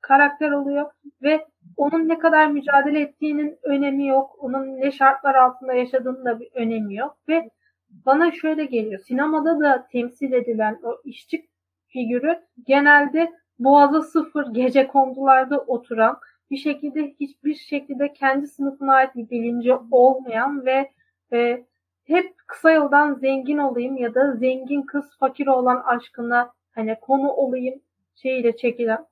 karakter 0.00 0.50
oluyor 0.50 0.90
ve 1.22 1.46
onun 1.76 2.08
ne 2.08 2.18
kadar 2.18 2.46
mücadele 2.46 3.00
ettiğinin 3.00 3.58
önemi 3.62 4.06
yok. 4.06 4.36
Onun 4.38 4.80
ne 4.80 4.92
şartlar 4.92 5.34
altında 5.34 5.72
yaşadığının 5.74 6.24
da 6.24 6.40
bir 6.40 6.48
önemi 6.54 6.94
yok 6.94 7.16
ve 7.28 7.50
bana 7.90 8.32
şöyle 8.32 8.64
geliyor. 8.64 9.00
Sinemada 9.00 9.60
da 9.60 9.86
temsil 9.92 10.32
edilen 10.32 10.78
o 10.82 11.00
işçi 11.04 11.46
figürü 11.88 12.40
genelde 12.66 13.32
boğaza 13.58 14.02
sıfır 14.02 14.54
gece 14.54 14.86
kondularda 14.86 15.58
oturan 15.58 16.18
bir 16.50 16.56
şekilde 16.56 17.14
hiçbir 17.20 17.54
şekilde 17.54 18.12
kendi 18.12 18.46
sınıfına 18.46 18.94
ait 18.94 19.14
bir 19.14 19.30
bilinci 19.30 19.74
olmayan 19.90 20.66
ve 20.66 20.90
e, 21.32 21.64
hep 22.04 22.34
kısa 22.46 22.70
yoldan 22.70 23.14
zengin 23.14 23.58
olayım 23.58 23.96
ya 23.96 24.14
da 24.14 24.32
zengin 24.36 24.82
kız 24.82 25.18
fakir 25.18 25.46
olan 25.46 25.82
aşkına 25.86 26.52
hani 26.74 26.96
konu 27.00 27.30
olayım 27.30 27.80
şeyiyle 28.14 28.56
çekilen 28.56 29.06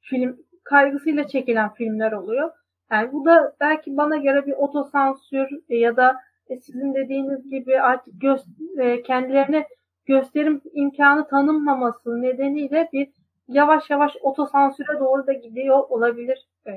film 0.00 0.36
kaygısıyla 0.64 1.26
çekilen 1.26 1.74
filmler 1.74 2.12
oluyor. 2.12 2.50
Yani 2.92 3.12
bu 3.12 3.24
da 3.24 3.56
belki 3.60 3.96
bana 3.96 4.16
göre 4.16 4.46
bir 4.46 4.52
otosansür 4.52 5.48
ya 5.68 5.96
da 5.96 6.16
e, 6.48 6.56
sizin 6.56 6.94
dediğiniz 6.94 7.50
gibi 7.50 7.80
artık 7.80 8.14
gö- 8.14 8.80
e, 8.82 9.02
kendilerine 9.02 9.66
gösterim 10.06 10.60
imkanı 10.72 11.28
tanınmaması 11.28 12.22
nedeniyle 12.22 12.88
bir 12.92 13.08
yavaş 13.50 13.90
yavaş 13.90 14.16
otosansüre 14.20 15.00
doğru 15.00 15.26
da 15.26 15.32
gidiyor 15.32 15.78
olabilir 15.88 16.48
e, 16.66 16.70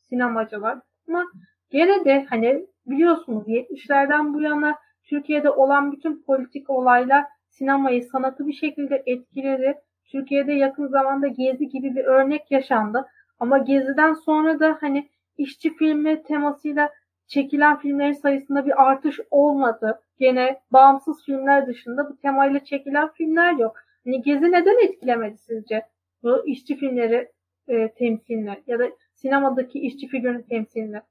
sinemacılar. 0.00 0.78
Ama 1.08 1.24
gene 1.70 2.04
de 2.04 2.26
hani 2.30 2.66
biliyorsunuz 2.86 3.48
70'lerden 3.48 4.34
bu 4.34 4.42
yana 4.42 4.74
Türkiye'de 5.04 5.50
olan 5.50 5.92
bütün 5.92 6.22
politik 6.22 6.70
olaylar 6.70 7.24
sinemayı, 7.48 8.02
sanatı 8.02 8.46
bir 8.46 8.52
şekilde 8.52 9.02
etkiledi. 9.06 9.74
Türkiye'de 10.12 10.52
yakın 10.52 10.86
zamanda 10.86 11.26
Gezi 11.26 11.68
gibi 11.68 11.94
bir 11.94 12.04
örnek 12.04 12.50
yaşandı. 12.50 13.06
Ama 13.38 13.58
Gezi'den 13.58 14.14
sonra 14.14 14.60
da 14.60 14.78
hani 14.80 15.08
işçi 15.38 15.76
filmi 15.76 16.22
temasıyla 16.22 16.90
çekilen 17.26 17.78
filmlerin 17.78 18.12
sayısında 18.12 18.66
bir 18.66 18.82
artış 18.82 19.20
olmadı. 19.30 20.00
Gene 20.18 20.60
bağımsız 20.72 21.24
filmler 21.24 21.66
dışında 21.66 22.10
bu 22.10 22.16
temayla 22.16 22.64
çekilen 22.64 23.08
filmler 23.08 23.52
yok. 23.52 23.76
Hani 24.04 24.22
Gezi 24.22 24.52
neden 24.52 24.88
etkilemedi 24.88 25.38
sizce 25.38 25.82
bu 26.22 26.48
işçi 26.48 26.76
filmleri 26.76 27.28
e, 27.68 27.92
temsiline 27.98 28.62
ya 28.66 28.78
da 28.78 28.90
sinemadaki 29.14 29.78
işçi 29.78 30.08
figürünün 30.08 30.42
temsiline? 30.42 31.02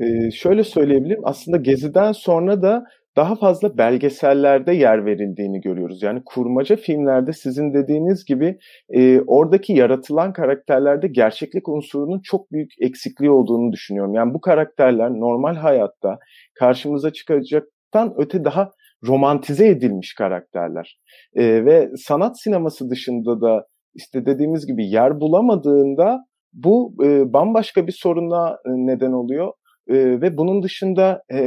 Ee, 0.00 0.30
şöyle 0.30 0.64
söyleyebilirim. 0.64 1.22
Aslında 1.24 1.56
Gezi'den 1.56 2.12
sonra 2.12 2.62
da 2.62 2.84
daha 3.16 3.36
fazla 3.36 3.78
belgesellerde 3.78 4.74
yer 4.74 5.06
verildiğini 5.06 5.60
görüyoruz. 5.60 6.02
Yani 6.02 6.22
kurmaca 6.24 6.76
filmlerde 6.76 7.32
sizin 7.32 7.74
dediğiniz 7.74 8.24
gibi 8.24 8.58
e, 8.90 9.20
oradaki 9.20 9.72
yaratılan 9.72 10.32
karakterlerde 10.32 11.08
gerçeklik 11.08 11.68
unsurunun 11.68 12.20
çok 12.20 12.52
büyük 12.52 12.70
eksikliği 12.80 13.30
olduğunu 13.30 13.72
düşünüyorum. 13.72 14.14
Yani 14.14 14.34
bu 14.34 14.40
karakterler 14.40 15.10
normal 15.10 15.54
hayatta 15.54 16.18
karşımıza 16.54 17.12
çıkacaktan 17.12 18.14
öte 18.16 18.44
daha 18.44 18.70
romantize 19.06 19.68
edilmiş 19.68 20.14
karakterler. 20.14 20.98
E, 21.34 21.64
ve 21.64 21.90
sanat 21.96 22.40
sineması 22.40 22.90
dışında 22.90 23.40
da 23.40 23.66
işte 23.94 24.26
dediğimiz 24.26 24.66
gibi 24.66 24.86
yer 24.86 25.20
bulamadığında 25.20 26.18
bu 26.52 26.94
e, 27.04 27.32
bambaşka 27.32 27.86
bir 27.86 27.92
soruna 27.92 28.50
e, 28.50 28.70
neden 28.70 29.12
oluyor. 29.12 29.52
E, 29.88 29.94
ve 30.20 30.36
bunun 30.36 30.62
dışında 30.62 31.22
e, 31.32 31.38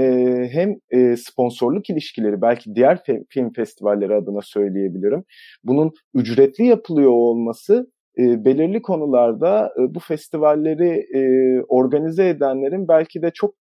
hem 0.51 0.75
e, 0.89 1.15
sponsorluk 1.17 1.89
ilişkileri 1.89 2.41
belki 2.41 2.75
diğer 2.75 3.03
fe, 3.03 3.23
film 3.29 3.53
festivalleri 3.53 4.15
adına 4.15 4.41
söyleyebilirim. 4.41 5.23
Bunun 5.63 5.91
ücretli 6.13 6.65
yapılıyor 6.65 7.11
olması 7.11 7.91
e, 8.17 8.45
belirli 8.45 8.81
konularda 8.81 9.73
e, 9.79 9.95
bu 9.95 9.99
festivalleri 9.99 10.89
e, 11.15 11.21
organize 11.67 12.29
edenlerin 12.29 12.87
belki 12.87 13.21
de 13.21 13.31
çok 13.33 13.55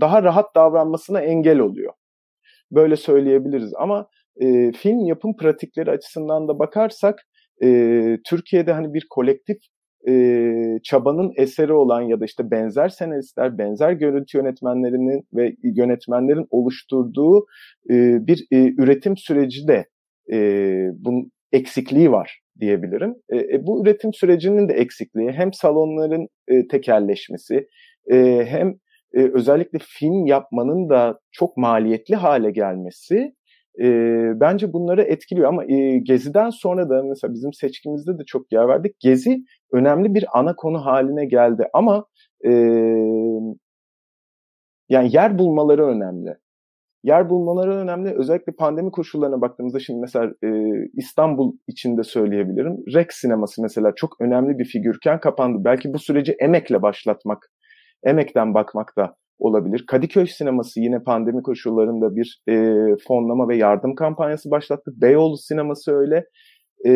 daha 0.00 0.22
rahat 0.22 0.54
davranmasına 0.54 1.20
engel 1.20 1.58
oluyor. 1.58 1.92
Böyle 2.72 2.96
söyleyebiliriz 2.96 3.74
ama 3.78 4.06
e, 4.40 4.72
film 4.72 5.04
yapım 5.06 5.36
pratikleri 5.36 5.90
açısından 5.90 6.48
da 6.48 6.58
bakarsak 6.58 7.18
e, 7.62 7.68
Türkiye'de 8.26 8.72
hani 8.72 8.94
bir 8.94 9.06
kolektif 9.10 9.56
e, 10.08 10.54
çabanın 10.82 11.32
eseri 11.36 11.72
olan 11.72 12.00
ya 12.00 12.20
da 12.20 12.24
işte 12.24 12.50
benzer 12.50 12.88
senaristler, 12.88 13.58
benzer 13.58 13.92
görüntü 13.92 14.38
yönetmenlerinin 14.38 15.26
ve 15.34 15.54
yönetmenlerin 15.62 16.46
oluşturduğu 16.50 17.46
e, 17.90 18.26
bir 18.26 18.46
e, 18.50 18.56
üretim 18.82 19.16
süreci 19.16 19.68
de 19.68 19.86
e, 20.32 20.38
bunun 20.94 21.30
eksikliği 21.52 22.12
var 22.12 22.40
diyebilirim. 22.60 23.14
E, 23.28 23.36
e, 23.36 23.66
bu 23.66 23.82
üretim 23.82 24.12
sürecinin 24.14 24.68
de 24.68 24.72
eksikliği 24.72 25.32
hem 25.32 25.52
salonların 25.52 26.28
e, 26.48 26.68
tekerleşmesi 26.68 27.66
e, 28.12 28.44
hem 28.48 28.74
e, 29.14 29.30
özellikle 29.34 29.78
film 29.82 30.26
yapmanın 30.26 30.88
da 30.88 31.20
çok 31.30 31.56
maliyetli 31.56 32.14
hale 32.16 32.50
gelmesi 32.50 33.34
e, 33.80 33.86
bence 34.40 34.72
bunları 34.72 35.02
etkiliyor 35.02 35.48
ama 35.48 35.64
e, 35.64 35.98
Gezi'den 35.98 36.50
sonra 36.50 36.90
da 36.90 37.02
mesela 37.02 37.34
bizim 37.34 37.52
seçkimizde 37.52 38.18
de 38.18 38.22
çok 38.26 38.52
yer 38.52 38.68
verdik. 38.68 39.00
Gezi 39.00 39.44
önemli 39.72 40.14
bir 40.14 40.24
ana 40.32 40.56
konu 40.56 40.86
haline 40.86 41.26
geldi 41.26 41.68
ama 41.72 42.06
e, 42.46 42.50
yani 44.88 45.08
yer 45.12 45.38
bulmaları 45.38 45.86
önemli. 45.86 46.36
Yer 47.04 47.30
bulmaları 47.30 47.74
önemli. 47.76 48.14
Özellikle 48.18 48.52
pandemi 48.52 48.90
koşullarına 48.90 49.40
baktığımızda 49.40 49.80
şimdi 49.80 50.00
mesela 50.00 50.32
e, 50.44 50.48
İstanbul 50.94 51.52
içinde 51.66 52.02
söyleyebilirim. 52.02 52.76
Rex 52.94 53.06
sineması 53.10 53.62
mesela 53.62 53.92
çok 53.96 54.20
önemli 54.20 54.58
bir 54.58 54.64
figürken 54.64 55.20
kapandı. 55.20 55.64
Belki 55.64 55.92
bu 55.92 55.98
süreci 55.98 56.32
emekle 56.32 56.82
başlatmak, 56.82 57.50
emekten 58.04 58.54
bakmak 58.54 58.96
da 58.96 59.14
olabilir. 59.38 59.84
Kadıköy 59.86 60.26
sineması 60.26 60.80
yine 60.80 61.02
pandemi 61.02 61.42
koşullarında 61.42 62.16
bir 62.16 62.42
e, 62.48 62.54
fonlama 63.08 63.48
ve 63.48 63.56
yardım 63.56 63.94
kampanyası 63.94 64.50
başlattı. 64.50 64.92
Beyoğlu 64.96 65.36
sineması 65.36 65.92
öyle. 65.92 66.24
E, 66.86 66.92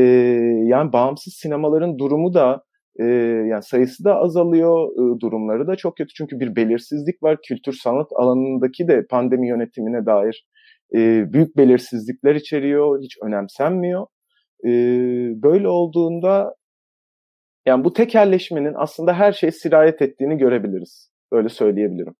yani 0.64 0.92
bağımsız 0.92 1.34
sinemaların 1.34 1.98
durumu 1.98 2.34
da 2.34 2.62
e, 3.00 3.04
yani 3.50 3.62
sayısı 3.62 4.04
da 4.04 4.16
azalıyor, 4.16 4.90
e, 4.92 5.20
durumları 5.20 5.66
da 5.66 5.76
çok 5.76 5.96
kötü 5.96 6.14
çünkü 6.14 6.40
bir 6.40 6.56
belirsizlik 6.56 7.22
var. 7.22 7.38
Kültür 7.48 7.72
sanat 7.72 8.06
alanındaki 8.16 8.88
de 8.88 9.06
pandemi 9.10 9.48
yönetimine 9.48 10.06
dair 10.06 10.46
e, 10.94 11.32
büyük 11.32 11.56
belirsizlikler 11.56 12.34
içeriyor, 12.34 13.02
hiç 13.02 13.16
önemsenmiyor. 13.22 14.06
E, 14.64 14.70
böyle 15.42 15.68
olduğunda 15.68 16.54
yani 17.66 17.84
bu 17.84 17.92
tekerleşmenin 17.92 18.74
aslında 18.76 19.12
her 19.12 19.32
şeye 19.32 19.52
sirayet 19.52 20.02
ettiğini 20.02 20.38
görebiliriz. 20.38 21.10
Öyle 21.32 21.48
söyleyebilirim. 21.48 22.14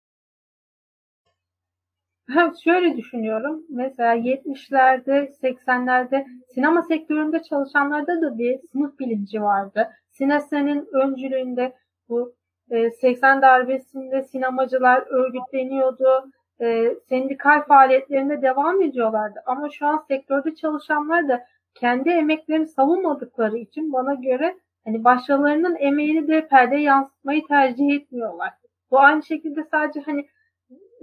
Ben 2.29 2.53
şöyle 2.65 2.97
düşünüyorum. 2.97 3.63
Mesela 3.71 4.17
70'lerde, 4.17 5.31
80'lerde 5.43 6.27
sinema 6.55 6.83
sektöründe 6.83 7.43
çalışanlarda 7.43 8.23
da 8.23 8.39
bir 8.39 8.59
sınıf 8.73 8.99
bilinci 8.99 9.43
vardı. 9.43 9.89
Sinesen'in 10.11 10.89
öncülüğünde 10.93 11.73
bu 12.09 12.35
e, 12.71 12.91
80 12.91 13.43
darbesinde 13.43 14.23
sinemacılar 14.23 15.05
örgütleniyordu. 15.09 16.31
E, 16.61 16.95
sendikal 17.09 17.63
faaliyetlerinde 17.63 18.43
devam 18.43 18.83
ediyorlardı. 18.83 19.39
Ama 19.47 19.71
şu 19.71 19.87
an 19.87 20.05
sektörde 20.09 20.55
çalışanlar 20.55 21.29
da 21.29 21.45
kendi 21.75 22.11
emeklerini 22.11 22.67
savunmadıkları 22.67 23.59
için 23.59 23.93
bana 23.93 24.15
göre 24.15 24.57
hani 24.87 25.05
başkalarının 25.05 25.77
emeğini 25.77 26.29
de 26.29 26.49
perde 26.49 26.77
yansıtmayı 26.77 27.47
tercih 27.47 27.95
etmiyorlar. 27.95 28.53
Bu 28.91 29.01
aynı 29.01 29.23
şekilde 29.23 29.65
sadece 29.71 30.01
hani 30.01 30.27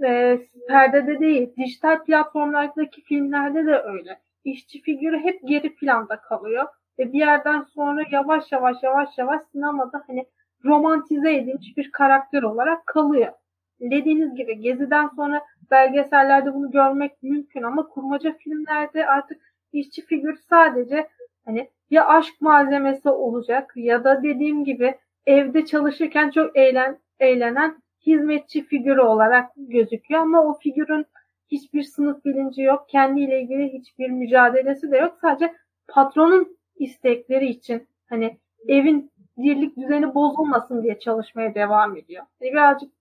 e, 0.04 0.38
perdede 0.68 1.20
değil, 1.20 1.56
dijital 1.56 2.04
platformlardaki 2.04 3.02
filmlerde 3.02 3.66
de 3.66 3.78
öyle. 3.78 4.20
İşçi 4.44 4.82
figürü 4.82 5.18
hep 5.18 5.40
geri 5.48 5.74
planda 5.74 6.16
kalıyor 6.16 6.66
ve 6.98 7.12
bir 7.12 7.18
yerden 7.18 7.62
sonra 7.62 8.02
yavaş 8.10 8.52
yavaş 8.52 8.82
yavaş 8.82 9.18
yavaş 9.18 9.40
sinemada 9.52 10.04
hani 10.06 10.26
romantize 10.64 11.34
edilmiş 11.34 11.76
bir 11.76 11.90
karakter 11.90 12.42
olarak 12.42 12.86
kalıyor. 12.86 13.32
Dediğiniz 13.80 14.34
gibi 14.34 14.60
Gezi'den 14.60 15.08
sonra 15.16 15.42
belgesellerde 15.70 16.54
bunu 16.54 16.70
görmek 16.70 17.22
mümkün 17.22 17.62
ama 17.62 17.88
kurmaca 17.88 18.32
filmlerde 18.32 19.06
artık 19.06 19.42
işçi 19.72 20.06
figür 20.06 20.36
sadece 20.48 21.08
hani 21.44 21.70
ya 21.94 22.06
aşk 22.06 22.40
malzemesi 22.40 23.08
olacak 23.08 23.72
ya 23.76 24.04
da 24.04 24.22
dediğim 24.22 24.64
gibi 24.64 24.98
evde 25.26 25.66
çalışırken 25.66 26.30
çok 26.30 26.56
eğlen, 26.56 26.98
eğlenen 27.20 27.82
hizmetçi 28.06 28.66
figürü 28.66 29.00
olarak 29.00 29.50
gözüküyor 29.56 30.20
ama 30.20 30.44
o 30.44 30.58
figürün 30.58 31.06
hiçbir 31.50 31.82
sınıf 31.82 32.24
bilinci 32.24 32.62
yok. 32.62 32.88
Kendiyle 32.88 33.42
ilgili 33.42 33.72
hiçbir 33.72 34.10
mücadelesi 34.10 34.90
de 34.90 34.96
yok. 34.96 35.18
Sadece 35.20 35.54
patronun 35.88 36.56
istekleri 36.76 37.46
için 37.46 37.88
hani 38.06 38.38
evin 38.68 39.12
dirlik 39.38 39.76
düzeni 39.76 40.14
bozulmasın 40.14 40.82
diye 40.82 40.98
çalışmaya 40.98 41.54
devam 41.54 41.96
ediyor. 41.96 42.24
Yani 42.40 42.52
birazcık 42.52 42.92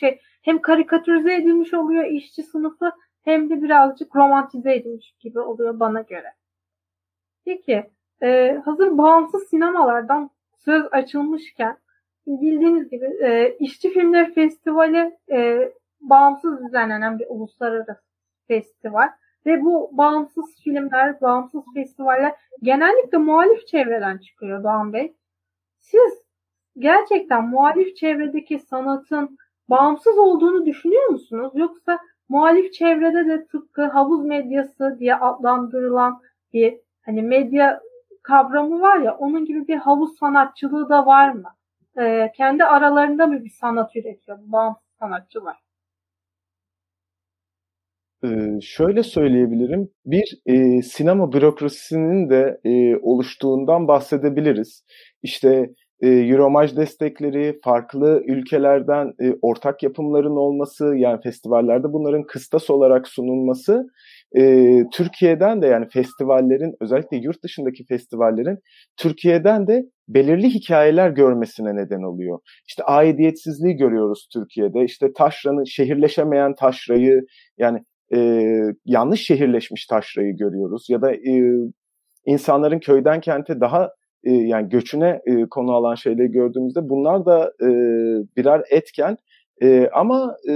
şey 0.00 0.20
hem 0.42 0.62
karikatürize 0.62 1.34
edilmiş 1.34 1.74
oluyor 1.74 2.04
işçi 2.04 2.42
sınıfı 2.42 2.92
hem 3.24 3.50
de 3.50 3.62
birazcık 3.62 4.16
romantize 4.16 4.74
edilmiş 4.74 5.14
gibi 5.20 5.40
oluyor 5.40 5.80
bana 5.80 6.00
göre. 6.00 6.32
Peki 7.44 7.93
e, 8.22 8.60
hazır 8.64 8.98
bağımsız 8.98 9.48
sinemalardan 9.48 10.30
söz 10.58 10.84
açılmışken 10.92 11.76
bildiğiniz 12.26 12.90
gibi 12.90 13.04
e, 13.04 13.56
İşçi 13.58 13.90
Filmler 13.90 14.34
Festivali 14.34 15.16
e, 15.30 15.72
bağımsız 16.00 16.64
düzenlenen 16.64 17.18
bir 17.18 17.26
uluslararası 17.28 18.00
festival. 18.48 19.08
Ve 19.46 19.64
bu 19.64 19.90
bağımsız 19.92 20.44
filmler, 20.64 21.20
bağımsız 21.20 21.62
festivaller 21.74 22.34
genellikle 22.62 23.18
muhalif 23.18 23.66
çevreden 23.66 24.18
çıkıyor 24.18 24.64
Doğan 24.64 24.92
Bey. 24.92 25.16
Siz 25.80 26.24
gerçekten 26.78 27.48
muhalif 27.48 27.96
çevredeki 27.96 28.58
sanatın 28.58 29.38
bağımsız 29.68 30.18
olduğunu 30.18 30.66
düşünüyor 30.66 31.08
musunuz? 31.08 31.52
Yoksa 31.54 31.98
muhalif 32.28 32.72
çevrede 32.72 33.26
de 33.26 33.46
tıpkı 33.46 33.82
havuz 33.82 34.24
medyası 34.24 34.96
diye 34.98 35.14
adlandırılan 35.14 36.20
bir 36.52 36.78
hani 37.04 37.22
medya 37.22 37.80
kavramı 38.24 38.80
var 38.80 38.98
ya 38.98 39.16
onun 39.16 39.44
gibi 39.44 39.68
bir 39.68 39.76
havuz 39.76 40.18
sanatçılığı 40.18 40.88
da 40.88 41.06
var 41.06 41.32
mı? 41.32 41.48
Ee, 42.00 42.32
kendi 42.36 42.64
aralarında 42.64 43.26
mı 43.26 43.44
bir 43.44 43.50
sanat 43.50 43.96
üretiyor 43.96 44.38
bu 44.46 44.52
bağımsız 44.52 44.82
sanatçılar? 44.98 45.56
Ee, 48.24 48.60
şöyle 48.62 49.02
söyleyebilirim. 49.02 49.88
Bir 50.06 50.38
e, 50.46 50.82
sinema 50.82 51.32
bürokrasisinin 51.32 52.30
de 52.30 52.60
e, 52.64 52.96
oluştuğundan 52.96 53.88
bahsedebiliriz. 53.88 54.84
İşte 55.22 55.70
e, 56.00 56.08
Euromaj 56.08 56.76
destekleri, 56.76 57.58
farklı 57.64 58.22
ülkelerden 58.26 59.12
e, 59.20 59.34
ortak 59.42 59.82
yapımların 59.82 60.36
olması, 60.36 60.94
yani 60.96 61.20
festivallerde 61.20 61.92
bunların 61.92 62.22
kıstas 62.22 62.70
olarak 62.70 63.08
sunulması, 63.08 63.86
e, 64.36 64.42
Türkiye'den 64.92 65.62
de 65.62 65.66
yani 65.66 65.86
festivallerin, 65.92 66.74
özellikle 66.80 67.16
yurt 67.16 67.42
dışındaki 67.42 67.84
festivallerin 67.86 68.58
Türkiye'den 68.96 69.66
de 69.66 69.82
belirli 70.08 70.50
hikayeler 70.50 71.10
görmesine 71.10 71.76
neden 71.76 72.02
oluyor. 72.02 72.38
İşte 72.68 72.82
aidiyetsizliği 72.82 73.76
görüyoruz 73.76 74.28
Türkiye'de. 74.32 74.84
İşte 74.84 75.12
taşranın 75.16 75.64
şehirleşemeyen 75.64 76.54
taşrayı 76.54 77.20
yani 77.58 77.78
e, 78.14 78.50
yanlış 78.84 79.26
şehirleşmiş 79.26 79.86
taşrayı 79.86 80.36
görüyoruz 80.36 80.86
ya 80.88 81.02
da 81.02 81.12
e, 81.12 81.42
insanların 82.26 82.78
köyden 82.78 83.20
kente 83.20 83.60
daha 83.60 83.90
e, 84.24 84.32
yani 84.32 84.68
göçüne 84.68 85.20
e, 85.26 85.48
konu 85.50 85.72
alan 85.72 85.94
şeyleri 85.94 86.30
gördüğümüzde 86.30 86.88
bunlar 86.88 87.26
da 87.26 87.52
e, 87.62 87.68
birer 88.36 88.62
etken 88.70 89.16
e, 89.62 89.88
ama 89.92 90.36
e, 90.48 90.52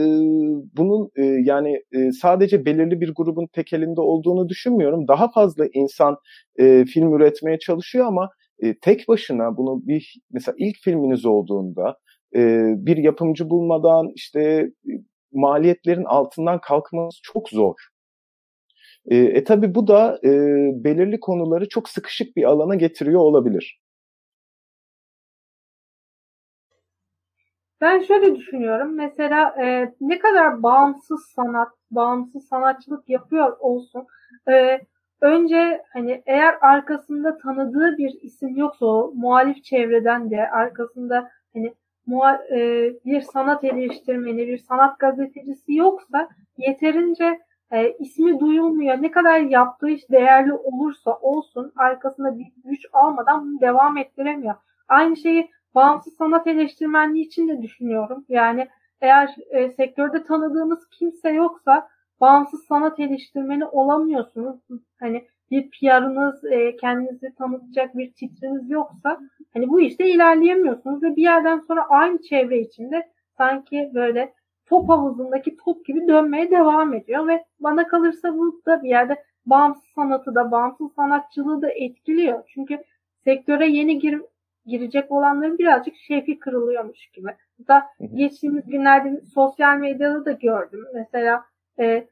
bunun 0.77 1.11
e, 1.17 1.25
yani 1.25 1.83
e, 1.93 2.13
sadece 2.13 2.65
belirli 2.65 3.01
bir 3.01 3.15
grubun 3.15 3.47
tekelinde 3.53 4.01
olduğunu 4.01 4.49
düşünmüyorum. 4.49 5.09
Daha 5.09 5.31
fazla 5.31 5.67
insan 5.75 6.17
e, 6.59 6.85
film 6.85 7.15
üretmeye 7.15 7.59
çalışıyor 7.59 8.07
ama 8.07 8.31
e, 8.63 8.79
tek 8.79 9.09
başına 9.09 9.57
bunu 9.57 9.87
bir 9.87 10.15
mesela 10.33 10.55
ilk 10.59 10.77
filminiz 10.85 11.27
olduğunda 11.27 11.97
e, 12.37 12.41
bir 12.77 12.97
yapımcı 12.97 13.51
bulmadan 13.51 14.13
işte 14.15 14.71
maliyetlerin 15.33 16.05
altından 16.05 16.61
kalkması 16.61 17.19
çok 17.23 17.49
zor. 17.49 17.75
E, 19.11 19.17
e 19.17 19.45
tabi 19.45 19.75
bu 19.75 19.87
da 19.87 20.19
e, 20.25 20.31
belirli 20.85 21.21
konuları 21.21 21.69
çok 21.69 21.89
sıkışık 21.89 22.37
bir 22.37 22.45
alana 22.45 22.75
getiriyor 22.75 23.21
olabilir. 23.21 23.81
Ben 27.81 28.01
şöyle 28.01 28.37
düşünüyorum. 28.37 28.95
Mesela 28.97 29.55
e, 29.63 29.95
ne 30.01 30.19
kadar 30.19 30.63
bağımsız 30.63 31.27
sanat, 31.27 31.69
bağımsız 31.91 32.49
sanatçılık 32.49 33.09
yapıyor 33.09 33.57
olsun. 33.61 34.07
E, 34.49 34.81
önce 35.21 35.83
hani 35.93 36.23
eğer 36.27 36.55
arkasında 36.61 37.39
tanıdığı 37.39 37.99
bir 37.99 38.23
isim 38.23 38.57
yoksa 38.57 38.87
o 38.87 39.13
muhalif 39.15 39.65
çevreden 39.65 40.31
de 40.31 40.51
arkasında 40.51 41.31
hani 41.55 41.75
e, 42.51 42.59
bir 43.05 43.21
sanat 43.21 43.65
eleştirmeni, 43.65 44.47
bir 44.47 44.59
sanat 44.59 44.99
gazetecisi 44.99 45.75
yoksa 45.75 46.29
yeterince 46.57 47.41
e, 47.73 47.93
ismi 47.93 48.41
duyulmuyor. 48.41 49.03
Ne 49.03 49.11
kadar 49.11 49.41
yaptığı 49.41 49.89
iş 49.89 50.11
değerli 50.11 50.53
olursa 50.53 51.15
olsun 51.15 51.73
arkasında 51.77 52.39
bir 52.39 52.47
güç 52.65 52.87
almadan 52.93 53.45
bunu 53.45 53.61
devam 53.61 53.97
ettiremiyor. 53.97 54.55
Aynı 54.89 55.17
şeyi 55.17 55.51
bağımsız 55.75 56.15
sanat 56.15 56.47
eleştirmenliği 56.47 57.27
için 57.27 57.49
de 57.49 57.63
düşünüyorum. 57.63 58.25
Yani 58.29 58.69
eğer 59.01 59.35
e, 59.51 59.71
sektörde 59.71 60.25
tanıdığınız 60.25 60.89
kimse 60.91 61.31
yoksa 61.31 61.89
bağımsız 62.21 62.65
sanat 62.65 63.01
eleştirmeni 63.01 63.65
olamıyorsunuz. 63.65 64.61
Hani 65.01 65.25
bir 65.51 65.71
PR'ınız, 65.71 66.45
e, 66.45 66.77
kendinizi 66.77 67.35
tanıtacak 67.39 67.97
bir 67.97 68.13
titriniz 68.13 68.71
yoksa 68.71 69.21
hani 69.55 69.69
bu 69.69 69.81
işte 69.81 70.11
ilerleyemiyorsunuz 70.11 71.03
ve 71.03 71.17
bir 71.17 71.23
yerden 71.23 71.59
sonra 71.59 71.89
aynı 71.89 72.23
çevre 72.23 72.61
içinde 72.61 73.09
sanki 73.37 73.91
böyle 73.95 74.35
top 74.67 74.89
havuzundaki 74.89 75.57
top 75.57 75.87
gibi 75.87 76.09
dönmeye 76.09 76.51
devam 76.51 76.95
ediyor 76.95 77.29
ve 77.29 77.45
bana 77.61 77.87
kalırsa 77.87 78.35
bu 78.35 78.63
da 78.67 78.83
bir 78.83 78.89
yerde 78.89 79.25
bağımsız 79.47 79.85
sanatı 79.95 80.35
da 80.35 80.51
bağımsız 80.51 80.93
sanatçılığı 80.93 81.63
da 81.63 81.71
etkiliyor. 81.71 82.43
Çünkü 82.55 82.79
sektöre 83.25 83.69
yeni 83.69 83.99
gir, 83.99 84.21
girecek 84.69 85.11
olanların 85.13 85.59
birazcık 85.59 85.97
şefi 85.97 86.39
kırılıyormuş 86.39 87.07
gibi. 87.07 87.29
Da 87.69 87.87
geçtiğimiz 88.15 88.67
günlerde 88.67 89.21
sosyal 89.35 89.77
medyada 89.77 90.25
da 90.25 90.33
gördüm. 90.33 90.85
Mesela 90.95 91.45
e, 91.79 92.07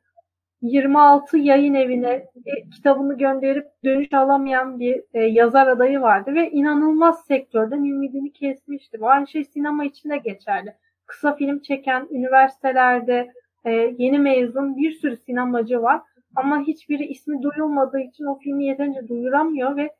26 0.62 1.38
yayın 1.38 1.74
evine 1.74 2.26
kitabını 2.74 3.18
gönderip 3.18 3.66
dönüş 3.84 4.12
alamayan 4.12 4.80
bir 4.80 5.02
e, 5.14 5.20
yazar 5.20 5.66
adayı 5.66 6.00
vardı 6.00 6.34
ve 6.34 6.50
inanılmaz 6.50 7.24
sektörden 7.26 7.84
ümidini 7.84 8.32
kesmişti. 8.32 8.98
Aynı 9.02 9.26
şey 9.26 9.44
sinema 9.44 9.84
için 9.84 10.10
de 10.10 10.16
geçerli. 10.16 10.74
Kısa 11.06 11.34
film 11.36 11.58
çeken 11.58 12.08
üniversitelerde 12.10 13.32
e, 13.64 13.70
yeni 13.98 14.18
mezun 14.18 14.76
bir 14.76 14.92
sürü 14.92 15.16
sinemacı 15.16 15.82
var 15.82 16.00
ama 16.36 16.60
hiçbiri 16.60 17.06
ismi 17.06 17.42
duyulmadığı 17.42 18.00
için 18.00 18.24
o 18.24 18.38
filmi 18.38 18.66
yeterince 18.66 19.08
duyuramıyor 19.08 19.76
ve 19.76 19.90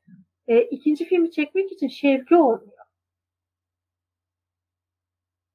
e, 0.48 0.62
ikinci 0.62 1.04
filmi 1.04 1.30
çekmek 1.30 1.72
için 1.72 1.88
şevki 1.88 2.34
olmuyor. 2.34 2.76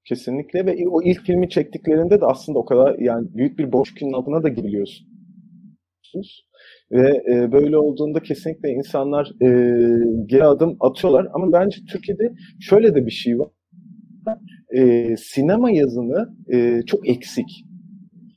Kesinlikle 0.06 0.66
ve 0.66 0.88
o 0.90 1.02
ilk 1.04 1.22
filmi 1.26 1.50
çektiklerinde 1.50 2.22
de 2.22 2.26
aslında 2.26 2.60
o 2.60 2.66
kadar 2.66 3.00
yani 3.00 3.28
büyük 3.34 3.60
bir 3.60 3.72
boşluğun 3.72 4.14
altına 4.14 4.44
da 4.44 4.50
giriliyorsunuz. 4.50 6.48
Ve 6.92 7.24
e, 7.32 7.52
böyle 7.52 7.78
olduğunda 7.78 8.20
kesinlikle 8.20 8.70
insanlar 8.70 9.32
e, 9.42 9.48
geri 10.26 10.44
adım 10.44 10.78
atıyorlar. 10.80 11.28
Ama 11.34 11.52
bence 11.52 11.82
Türkiye'de 11.92 12.34
şöyle 12.60 12.96
de 12.96 13.06
bir 13.06 13.12
şey 13.12 13.40
var. 13.40 13.50
E, 14.78 15.16
sinema 15.18 15.72
yazını 15.72 16.36
e, 16.54 16.82
çok 16.86 17.10
eksik. 17.10 17.66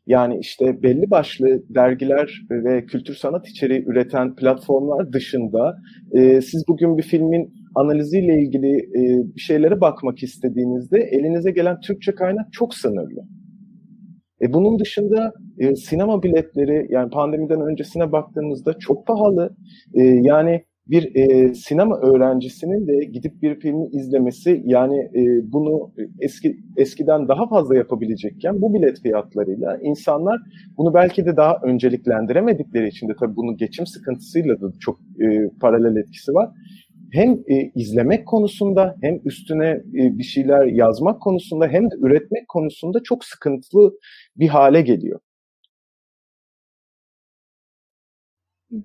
Yani 0.06 0.38
işte 0.40 0.82
belli 0.82 1.10
başlı 1.10 1.62
dergiler 1.74 2.40
ve 2.50 2.86
kültür 2.86 3.14
sanat 3.14 3.48
içeriği 3.48 3.84
üreten 3.86 4.34
platformlar 4.34 5.12
dışında 5.12 5.76
e, 6.12 6.40
siz 6.40 6.64
bugün 6.68 6.98
bir 6.98 7.02
filmin 7.02 7.54
analiziyle 7.74 8.42
ilgili 8.42 8.76
e, 8.76 9.34
bir 9.34 9.40
şeylere 9.40 9.80
bakmak 9.80 10.22
istediğinizde 10.22 10.98
elinize 10.98 11.50
gelen 11.50 11.80
Türkçe 11.80 12.14
kaynak 12.14 12.52
çok 12.52 12.74
sınırlı. 12.74 13.20
E 14.42 14.52
bunun 14.52 14.78
dışında 14.78 15.32
e, 15.58 15.76
sinema 15.76 16.22
biletleri 16.22 16.86
yani 16.90 17.10
pandemiden 17.10 17.60
öncesine 17.60 18.12
baktığımızda 18.12 18.78
çok 18.78 19.06
pahalı. 19.06 19.56
E, 19.94 20.02
yani 20.02 20.64
bir 20.86 21.14
e, 21.14 21.54
sinema 21.54 21.96
öğrencisinin 21.96 22.86
de 22.86 23.04
gidip 23.04 23.42
bir 23.42 23.60
filmi 23.60 23.86
izlemesi 23.86 24.62
yani 24.64 24.98
e, 24.98 25.52
bunu 25.52 25.92
eski 26.20 26.56
eskiden 26.76 27.28
daha 27.28 27.48
fazla 27.48 27.76
yapabilecekken 27.76 28.62
bu 28.62 28.74
bilet 28.74 29.02
fiyatlarıyla 29.02 29.78
insanlar 29.82 30.40
bunu 30.78 30.94
belki 30.94 31.26
de 31.26 31.36
daha 31.36 31.58
önceliklendiremedikleri 31.62 32.88
için 32.88 33.08
de 33.08 33.12
tabii 33.20 33.36
bunun 33.36 33.56
geçim 33.56 33.86
sıkıntısıyla 33.86 34.60
da 34.60 34.66
çok 34.80 34.98
e, 35.20 35.50
paralel 35.60 35.96
etkisi 35.96 36.32
var. 36.32 36.50
Hem 37.12 37.32
e, 37.32 37.70
izlemek 37.74 38.26
konusunda 38.26 38.96
hem 39.02 39.20
üstüne 39.24 39.68
e, 39.68 40.18
bir 40.18 40.24
şeyler 40.24 40.66
yazmak 40.66 41.20
konusunda 41.20 41.68
hem 41.68 41.84
de 41.84 41.94
üretmek 42.02 42.48
konusunda 42.48 42.98
çok 43.04 43.24
sıkıntılı 43.24 43.92
bir 44.36 44.48
hale 44.48 44.82
geliyor. 44.82 45.20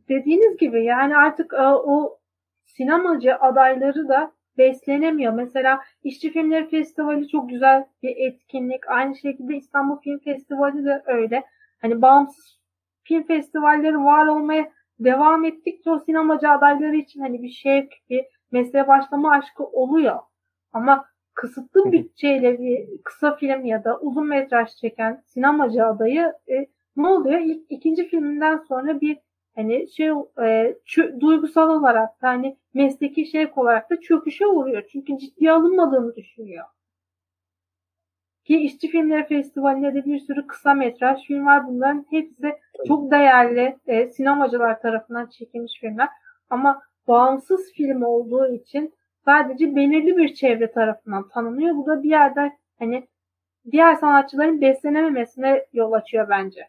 Dediğiniz 0.09 0.57
gibi 0.57 0.83
yani 0.85 1.17
artık 1.17 1.53
e, 1.53 1.67
o 1.67 2.19
sinemacı 2.65 3.35
adayları 3.35 4.07
da 4.07 4.31
beslenemiyor. 4.57 5.33
Mesela 5.33 5.81
İşçi 6.03 6.31
Filmleri 6.31 6.69
Festivali 6.69 7.27
çok 7.27 7.49
güzel 7.49 7.85
bir 8.03 8.15
etkinlik. 8.17 8.87
Aynı 8.87 9.15
şekilde 9.15 9.55
İstanbul 9.55 9.99
Film 10.01 10.19
Festivali 10.19 10.85
de 10.85 11.03
öyle. 11.05 11.43
Hani 11.81 12.01
bağımsız 12.01 12.59
film 13.03 13.23
festivalleri 13.23 13.97
var 13.97 14.25
olmaya 14.25 14.71
devam 14.99 15.45
ettikçe 15.45 15.89
o 15.89 15.99
sinemacı 15.99 16.49
adayları 16.49 16.95
için 16.95 17.21
hani 17.21 17.41
bir 17.41 17.49
şevk, 17.49 17.91
bir 18.09 18.25
mesleğe 18.51 18.87
başlama 18.87 19.31
aşkı 19.31 19.63
oluyor. 19.63 20.19
Ama 20.73 21.05
kısıtlı 21.33 21.91
bütçeyle 21.91 22.59
bir 22.59 23.03
kısa 23.03 23.35
film 23.35 23.65
ya 23.65 23.83
da 23.83 23.99
uzun 23.99 24.27
metraj 24.27 24.69
çeken 24.75 25.21
sinemacı 25.25 25.85
adayı 25.85 26.33
e, 26.49 26.67
ne 26.95 27.07
oluyor? 27.07 27.39
İlk, 27.39 27.65
ikinci 27.69 28.07
filminden 28.07 28.57
sonra 28.57 29.01
bir 29.01 29.17
hani 29.59 29.87
şey 29.91 30.09
e, 30.43 30.75
çö, 30.85 31.19
duygusal 31.19 31.69
olarak 31.69 32.09
yani 32.23 32.57
mesleki 32.73 33.25
şevk 33.25 33.57
olarak 33.57 33.89
da 33.89 33.99
çöküşe 33.99 34.47
uğruyor. 34.47 34.83
Çünkü 34.91 35.17
ciddiye 35.17 35.51
alınmadığını 35.51 36.15
düşünüyor. 36.15 36.65
Ki 38.45 38.57
işçi 38.57 38.87
filmleri 38.87 39.27
festivalinde 39.27 39.93
de 39.93 40.05
bir 40.05 40.19
sürü 40.19 40.47
kısa 40.47 40.73
metraj 40.73 41.27
film 41.27 41.45
var. 41.45 41.67
Bunların 41.67 42.05
hepsi 42.09 42.55
çok 42.87 43.11
değerli 43.11 43.77
e, 43.87 44.09
sinemacılar 44.09 44.81
tarafından 44.81 45.25
çekilmiş 45.27 45.79
filmler. 45.79 46.09
Ama 46.49 46.81
bağımsız 47.07 47.73
film 47.73 48.03
olduğu 48.03 48.53
için 48.53 48.93
sadece 49.25 49.75
belirli 49.75 50.17
bir 50.17 50.33
çevre 50.33 50.71
tarafından 50.71 51.29
tanınıyor. 51.29 51.75
Bu 51.75 51.85
da 51.85 52.03
bir 52.03 52.09
yerde 52.09 52.57
hani 52.79 53.07
diğer 53.71 53.95
sanatçıların 53.95 54.61
beslenememesine 54.61 55.65
yol 55.73 55.91
açıyor 55.91 56.29
bence. 56.29 56.61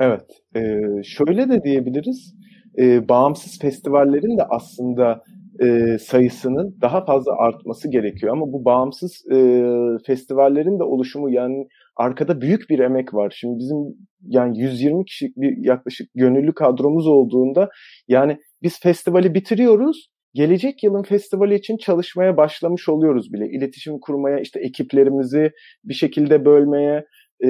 Evet, 0.00 0.24
e, 0.56 0.60
şöyle 1.04 1.48
de 1.48 1.62
diyebiliriz. 1.64 2.34
E, 2.78 3.08
bağımsız 3.08 3.58
festivallerin 3.58 4.38
de 4.38 4.42
aslında 4.50 5.22
e, 5.62 5.98
sayısının 5.98 6.78
daha 6.80 7.04
fazla 7.04 7.32
artması 7.38 7.90
gerekiyor. 7.90 8.32
Ama 8.32 8.52
bu 8.52 8.64
bağımsız 8.64 9.24
e, 9.32 9.36
festivallerin 10.06 10.78
de 10.78 10.82
oluşumu 10.82 11.30
yani 11.30 11.68
arkada 11.96 12.40
büyük 12.40 12.70
bir 12.70 12.78
emek 12.78 13.14
var. 13.14 13.34
Şimdi 13.36 13.58
bizim 13.58 13.76
yani 14.20 14.60
120 14.60 15.04
kişilik 15.04 15.36
bir 15.36 15.66
yaklaşık 15.66 16.10
gönüllü 16.14 16.54
kadromuz 16.54 17.06
olduğunda 17.06 17.68
yani 18.08 18.38
biz 18.62 18.80
festivali 18.80 19.34
bitiriyoruz. 19.34 20.08
Gelecek 20.34 20.82
yılın 20.84 21.02
festivali 21.02 21.54
için 21.54 21.76
çalışmaya 21.76 22.36
başlamış 22.36 22.88
oluyoruz 22.88 23.32
bile. 23.32 23.48
İletişim 23.48 23.98
kurmaya, 24.00 24.40
işte 24.40 24.60
ekiplerimizi 24.60 25.50
bir 25.84 25.94
şekilde 25.94 26.44
bölmeye 26.44 27.04
e, 27.44 27.48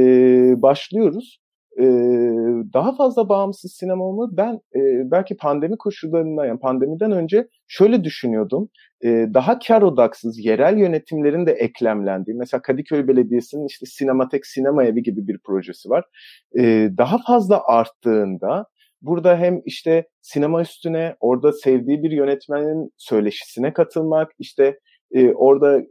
başlıyoruz 0.62 1.43
e, 1.80 1.84
daha 2.74 2.96
fazla 2.96 3.28
bağımsız 3.28 3.72
sinema 3.72 4.04
olmalı. 4.04 4.30
Ben 4.32 4.54
e, 4.54 5.10
belki 5.10 5.37
pandemi 5.37 5.76
koşullarında 5.76 6.46
yani 6.46 6.60
pandemiden 6.60 7.12
önce 7.12 7.48
şöyle 7.68 8.04
düşünüyordum. 8.04 8.68
E, 9.04 9.08
daha 9.34 9.58
kar 9.58 9.82
odaksız 9.82 10.44
yerel 10.44 10.78
yönetimlerin 10.78 11.46
de 11.46 11.52
eklemlendiği 11.52 12.37
mesela 12.37 12.62
Kadıköy 12.62 13.08
Belediyesi'nin 13.08 13.66
işte 13.66 13.87
Sinematek 13.87 14.46
Sinema 14.46 14.84
Evi 14.84 15.02
gibi 15.02 15.26
bir 15.26 15.38
projesi 15.46 15.90
var. 15.90 16.04
E, 16.58 16.90
daha 16.98 17.18
fazla 17.26 17.62
arttığında 17.66 18.66
burada 19.02 19.37
hem 19.38 19.60
işte 19.64 20.08
sinema 20.22 20.62
üstüne 20.62 21.16
orada 21.20 21.52
sevdiği 21.52 22.02
bir 22.02 22.10
yönetmenin 22.10 22.90
söyleşisine 22.96 23.72
katılmak 23.72 24.32
işte 24.38 24.78
e, 25.12 25.32
orada 25.32 25.82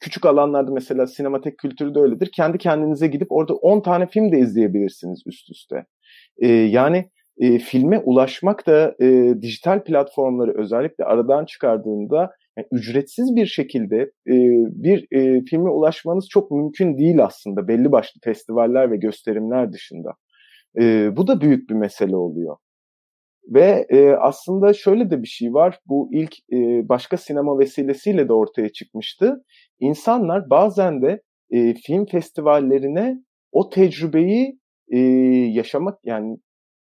küçük 0.00 0.26
alanlarda 0.26 0.70
mesela 0.70 1.06
sinematek 1.06 1.58
kültürü 1.58 1.94
de 1.94 1.98
öyledir. 1.98 2.30
Kendi 2.36 2.58
kendinize 2.58 3.06
gidip 3.06 3.32
orada 3.32 3.54
10 3.54 3.80
tane 3.80 4.06
film 4.06 4.32
de 4.32 4.38
izleyebilirsiniz 4.38 5.22
üst 5.26 5.50
üste. 5.50 5.86
E, 6.38 6.48
yani 6.48 7.10
e, 7.38 7.58
filme 7.58 7.98
ulaşmak 7.98 8.66
da 8.66 8.94
e, 9.00 9.34
dijital 9.42 9.84
platformları 9.84 10.60
özellikle 10.62 11.04
aradan 11.04 11.44
çıkardığında 11.44 12.30
yani 12.56 12.66
ücretsiz 12.72 13.36
bir 13.36 13.46
şekilde 13.46 13.96
e, 14.26 14.34
bir 14.84 15.06
e, 15.10 15.44
filme 15.44 15.70
ulaşmanız 15.70 16.28
çok 16.28 16.50
mümkün 16.50 16.98
değil 16.98 17.24
aslında 17.24 17.68
belli 17.68 17.92
başlı 17.92 18.20
festivaller 18.24 18.90
ve 18.90 18.96
gösterimler 18.96 19.72
dışında. 19.72 20.10
E, 20.80 21.16
bu 21.16 21.26
da 21.26 21.40
büyük 21.40 21.70
bir 21.70 21.74
mesele 21.74 22.16
oluyor. 22.16 22.56
Ve 23.48 23.86
e, 23.88 24.10
aslında 24.10 24.72
şöyle 24.72 25.10
de 25.10 25.22
bir 25.22 25.28
şey 25.28 25.54
var. 25.54 25.78
Bu 25.86 26.08
ilk 26.12 26.34
e, 26.52 26.88
başka 26.88 27.16
sinema 27.16 27.58
vesilesiyle 27.58 28.28
de 28.28 28.32
ortaya 28.32 28.68
çıkmıştı. 28.68 29.44
İnsanlar 29.80 30.50
bazen 30.50 31.02
de 31.02 31.22
e, 31.50 31.74
film 31.74 32.06
festivallerine 32.06 33.16
o 33.52 33.70
tecrübeyi 33.70 34.58
e, 34.88 34.98
yaşamak 35.52 35.98
yani 36.04 36.36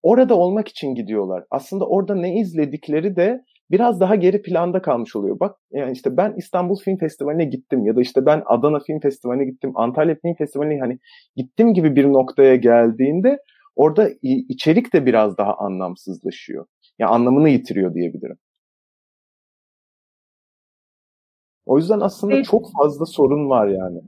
orada 0.03 0.35
olmak 0.35 0.69
için 0.69 0.95
gidiyorlar. 0.95 1.45
Aslında 1.51 1.87
orada 1.87 2.15
ne 2.15 2.35
izledikleri 2.41 3.17
de 3.17 3.41
biraz 3.71 4.01
daha 4.01 4.15
geri 4.15 4.43
planda 4.43 4.83
kalmış 4.83 5.17
oluyor. 5.17 5.41
Bak 5.41 5.57
yani 5.73 5.93
işte 5.93 6.17
ben 6.17 6.35
İstanbul 6.37 6.77
Film 6.85 6.99
Festivali'ne 6.99 7.45
gittim 7.45 7.85
ya 7.85 7.97
da 7.97 8.01
işte 8.01 8.27
ben 8.27 8.43
Adana 8.47 8.79
Film 8.87 9.01
Festivali'ne 9.01 9.45
gittim, 9.45 9.73
Antalya 9.75 10.17
Film 10.23 10.35
Festivali'ne 10.35 10.81
hani 10.81 10.99
gittim 11.37 11.75
gibi 11.75 11.97
bir 11.97 12.05
noktaya 12.05 12.57
geldiğinde 12.57 13.39
orada 13.77 14.11
içerik 14.23 14.93
de 14.93 15.07
biraz 15.07 15.39
daha 15.39 15.55
anlamsızlaşıyor. 15.55 16.67
Yani 16.99 17.11
anlamını 17.11 17.49
yitiriyor 17.49 17.95
diyebilirim. 17.95 18.39
O 21.67 21.79
yüzden 21.79 22.01
aslında 22.01 22.35
evet. 22.35 22.45
çok 22.45 22.73
fazla 22.73 23.07
sorun 23.07 23.51
var 23.51 23.67
yani. 23.67 24.01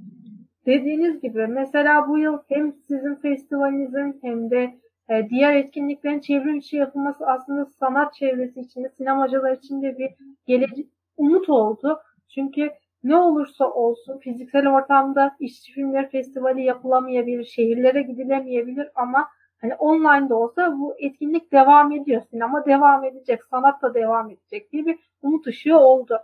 Dediğiniz 0.67 1.21
gibi 1.21 1.47
mesela 1.47 2.09
bu 2.09 2.19
yıl 2.19 2.39
hem 2.49 2.73
sizin 2.73 3.15
festivalinizin 3.15 4.19
hem 4.23 4.51
de 4.51 4.75
e, 5.11 5.29
diğer 5.31 5.57
etkinliklerin 5.57 6.21
çevrim 6.21 6.59
içi 6.59 6.77
yapılması 6.77 7.27
aslında 7.27 7.65
sanat 7.65 8.15
çevresi 8.15 8.61
içinde, 8.61 8.89
sinemacılar 8.89 9.57
için 9.57 9.83
de 9.83 9.99
bir 9.99 10.11
gelecek 10.47 10.87
umut 11.17 11.49
oldu. 11.49 11.99
Çünkü 12.35 12.71
ne 13.05 13.17
olursa 13.17 13.71
olsun 13.71 14.19
fiziksel 14.19 14.69
ortamda 14.69 15.37
işçi 15.41 15.73
filmler 15.73 16.11
festivali 16.11 16.65
yapılamayabilir, 16.65 17.45
şehirlere 17.45 18.03
gidilemeyebilir 18.03 18.89
ama 18.95 19.27
hani 19.65 19.75
online 19.75 20.29
de 20.29 20.35
olsa 20.35 20.79
bu 20.79 20.95
etkinlik 20.99 21.53
devam 21.53 21.93
ediyor. 21.93 22.23
Sinema 22.31 22.67
devam 22.67 23.05
edecek, 23.05 23.45
sanat 23.51 23.83
da 23.83 23.95
devam 23.95 24.31
edecek 24.31 24.71
gibi 24.71 24.87
bir 24.87 24.99
umut 25.23 25.47
ışığı 25.47 25.79
oldu. 25.79 26.19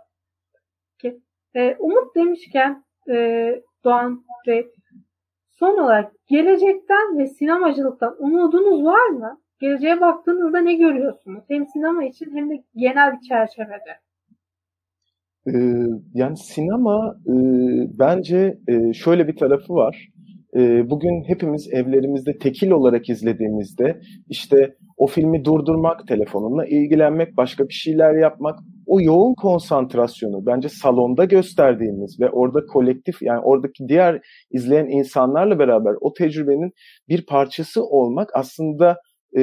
Ki, 0.99 1.19
e, 1.55 1.75
umut 1.79 2.15
demişken 2.15 2.83
e, 3.09 3.15
Doğan 3.83 4.23
Bey, 4.47 4.67
son 5.49 5.77
olarak 5.77 6.13
gelecekten 6.27 7.17
ve 7.17 7.27
sinemacılıktan 7.27 8.15
umudunuz 8.19 8.85
var 8.85 9.07
mı? 9.07 9.41
Geleceğe 9.59 10.01
baktığınızda 10.01 10.59
ne 10.59 10.73
görüyorsunuz? 10.73 11.43
Hem 11.47 11.67
sinema 11.67 12.03
için 12.03 12.35
hem 12.35 12.49
de 12.49 12.63
genel 12.75 13.13
bir 13.13 13.27
çerçevede. 13.27 13.99
Ee, 15.47 15.85
yani 16.13 16.37
sinema 16.37 17.15
e, 17.27 17.33
bence 17.99 18.57
e, 18.67 18.93
şöyle 18.93 19.27
bir 19.27 19.35
tarafı 19.35 19.73
var. 19.73 20.07
E, 20.55 20.89
bugün 20.89 21.23
hepimiz 21.27 21.73
evlerimizde 21.73 22.37
tekil 22.37 22.71
olarak 22.71 23.09
izlediğimizde 23.09 24.01
işte 24.29 24.75
o 24.97 25.07
filmi 25.07 25.45
durdurmak, 25.45 26.07
telefonunla 26.07 26.65
ilgilenmek, 26.65 27.37
başka 27.37 27.67
bir 27.67 27.73
şeyler 27.73 28.13
yapmak, 28.13 28.59
o 28.85 29.01
yoğun 29.01 29.33
konsantrasyonu 29.33 30.45
bence 30.45 30.69
salonda 30.69 31.25
gösterdiğimiz 31.25 32.19
ve 32.19 32.29
orada 32.29 32.65
kolektif 32.65 33.21
yani 33.21 33.39
oradaki 33.39 33.87
diğer 33.87 34.21
izleyen 34.51 34.85
insanlarla 34.85 35.59
beraber 35.59 35.93
o 36.01 36.13
tecrübenin 36.13 36.71
bir 37.09 37.25
parçası 37.25 37.83
olmak 37.83 38.29
aslında 38.35 38.97
e, 39.37 39.41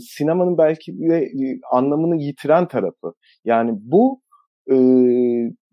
sinemanın 0.00 0.58
belki 0.58 0.98
de 0.98 1.16
e, 1.18 1.60
anlamını 1.72 2.16
yitiren 2.16 2.68
tarafı. 2.68 3.12
Yani 3.44 3.70
bu 3.74 4.20
e, 4.70 4.76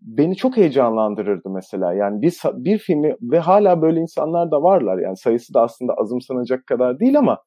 beni 0.00 0.36
çok 0.36 0.56
heyecanlandırırdı 0.56 1.50
mesela. 1.50 1.94
Yani 1.94 2.22
bir 2.22 2.40
bir 2.54 2.78
filmi 2.78 3.14
ve 3.22 3.38
hala 3.38 3.82
böyle 3.82 4.00
insanlar 4.00 4.50
da 4.50 4.62
varlar. 4.62 4.98
Yani 4.98 5.16
sayısı 5.16 5.54
da 5.54 5.62
aslında 5.62 5.92
azımsanacak 5.94 6.66
kadar 6.66 7.00
değil 7.00 7.18
ama 7.18 7.38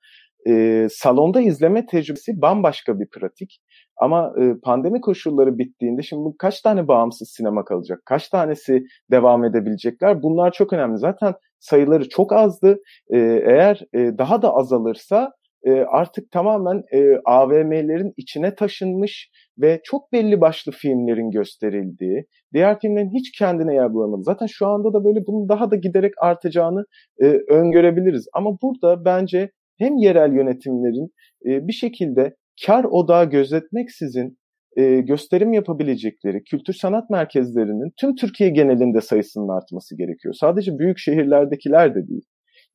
e, 0.47 0.87
salonda 0.91 1.41
izleme 1.41 1.85
tecrübesi 1.85 2.41
bambaşka 2.41 2.99
bir 2.99 3.07
pratik. 3.09 3.59
Ama 4.01 4.33
e, 4.41 4.53
pandemi 4.63 5.01
koşulları 5.01 5.57
bittiğinde 5.57 6.01
şimdi 6.01 6.23
bu 6.23 6.35
kaç 6.39 6.61
tane 6.61 6.87
bağımsız 6.87 7.29
sinema 7.37 7.65
kalacak? 7.65 7.99
Kaç 8.05 8.29
tanesi 8.29 8.83
devam 9.11 9.43
edebilecekler? 9.43 10.23
Bunlar 10.23 10.51
çok 10.51 10.73
önemli. 10.73 10.97
Zaten 10.97 11.33
sayıları 11.59 12.09
çok 12.09 12.33
azdı. 12.33 12.77
E, 13.09 13.17
eğer 13.45 13.81
e, 13.93 14.17
daha 14.17 14.41
da 14.41 14.53
azalırsa 14.53 15.31
e, 15.67 15.71
artık 15.71 16.31
tamamen 16.31 16.83
e, 16.93 17.17
AVM'lerin 17.25 18.13
içine 18.17 18.55
taşınmış 18.55 19.29
ve 19.57 19.81
çok 19.83 20.11
belli 20.11 20.41
başlı 20.41 20.71
filmlerin 20.71 21.31
gösterildiği, 21.31 22.25
diğer 22.53 22.79
filmlerin 22.79 23.11
hiç 23.13 23.31
kendine 23.37 23.73
yer 23.73 23.93
bulamadı. 23.93 24.23
Zaten 24.23 24.45
şu 24.45 24.67
anda 24.67 24.93
da 24.93 25.05
böyle 25.05 25.19
bunun 25.27 25.49
daha 25.49 25.71
da 25.71 25.75
giderek 25.75 26.13
artacağını 26.21 26.85
e, 27.21 27.25
öngörebiliriz. 27.49 28.27
Ama 28.33 28.57
burada 28.61 29.05
bence 29.05 29.51
hem 29.77 29.97
yerel 29.97 30.33
yönetimlerin 30.33 31.09
e, 31.45 31.67
bir 31.67 31.73
şekilde 31.73 32.35
kar 32.65 32.83
odağı 32.83 33.29
gözetmeksizin 33.29 34.37
e, 34.77 35.01
gösterim 35.01 35.53
yapabilecekleri 35.53 36.43
kültür 36.43 36.73
sanat 36.73 37.09
merkezlerinin 37.09 37.91
tüm 37.99 38.15
Türkiye 38.15 38.49
genelinde 38.49 39.01
sayısının 39.01 39.47
artması 39.47 39.97
gerekiyor. 39.97 40.33
Sadece 40.33 40.79
büyük 40.79 40.99
şehirlerdekiler 40.99 41.95
de 41.95 42.07
değil. 42.07 42.25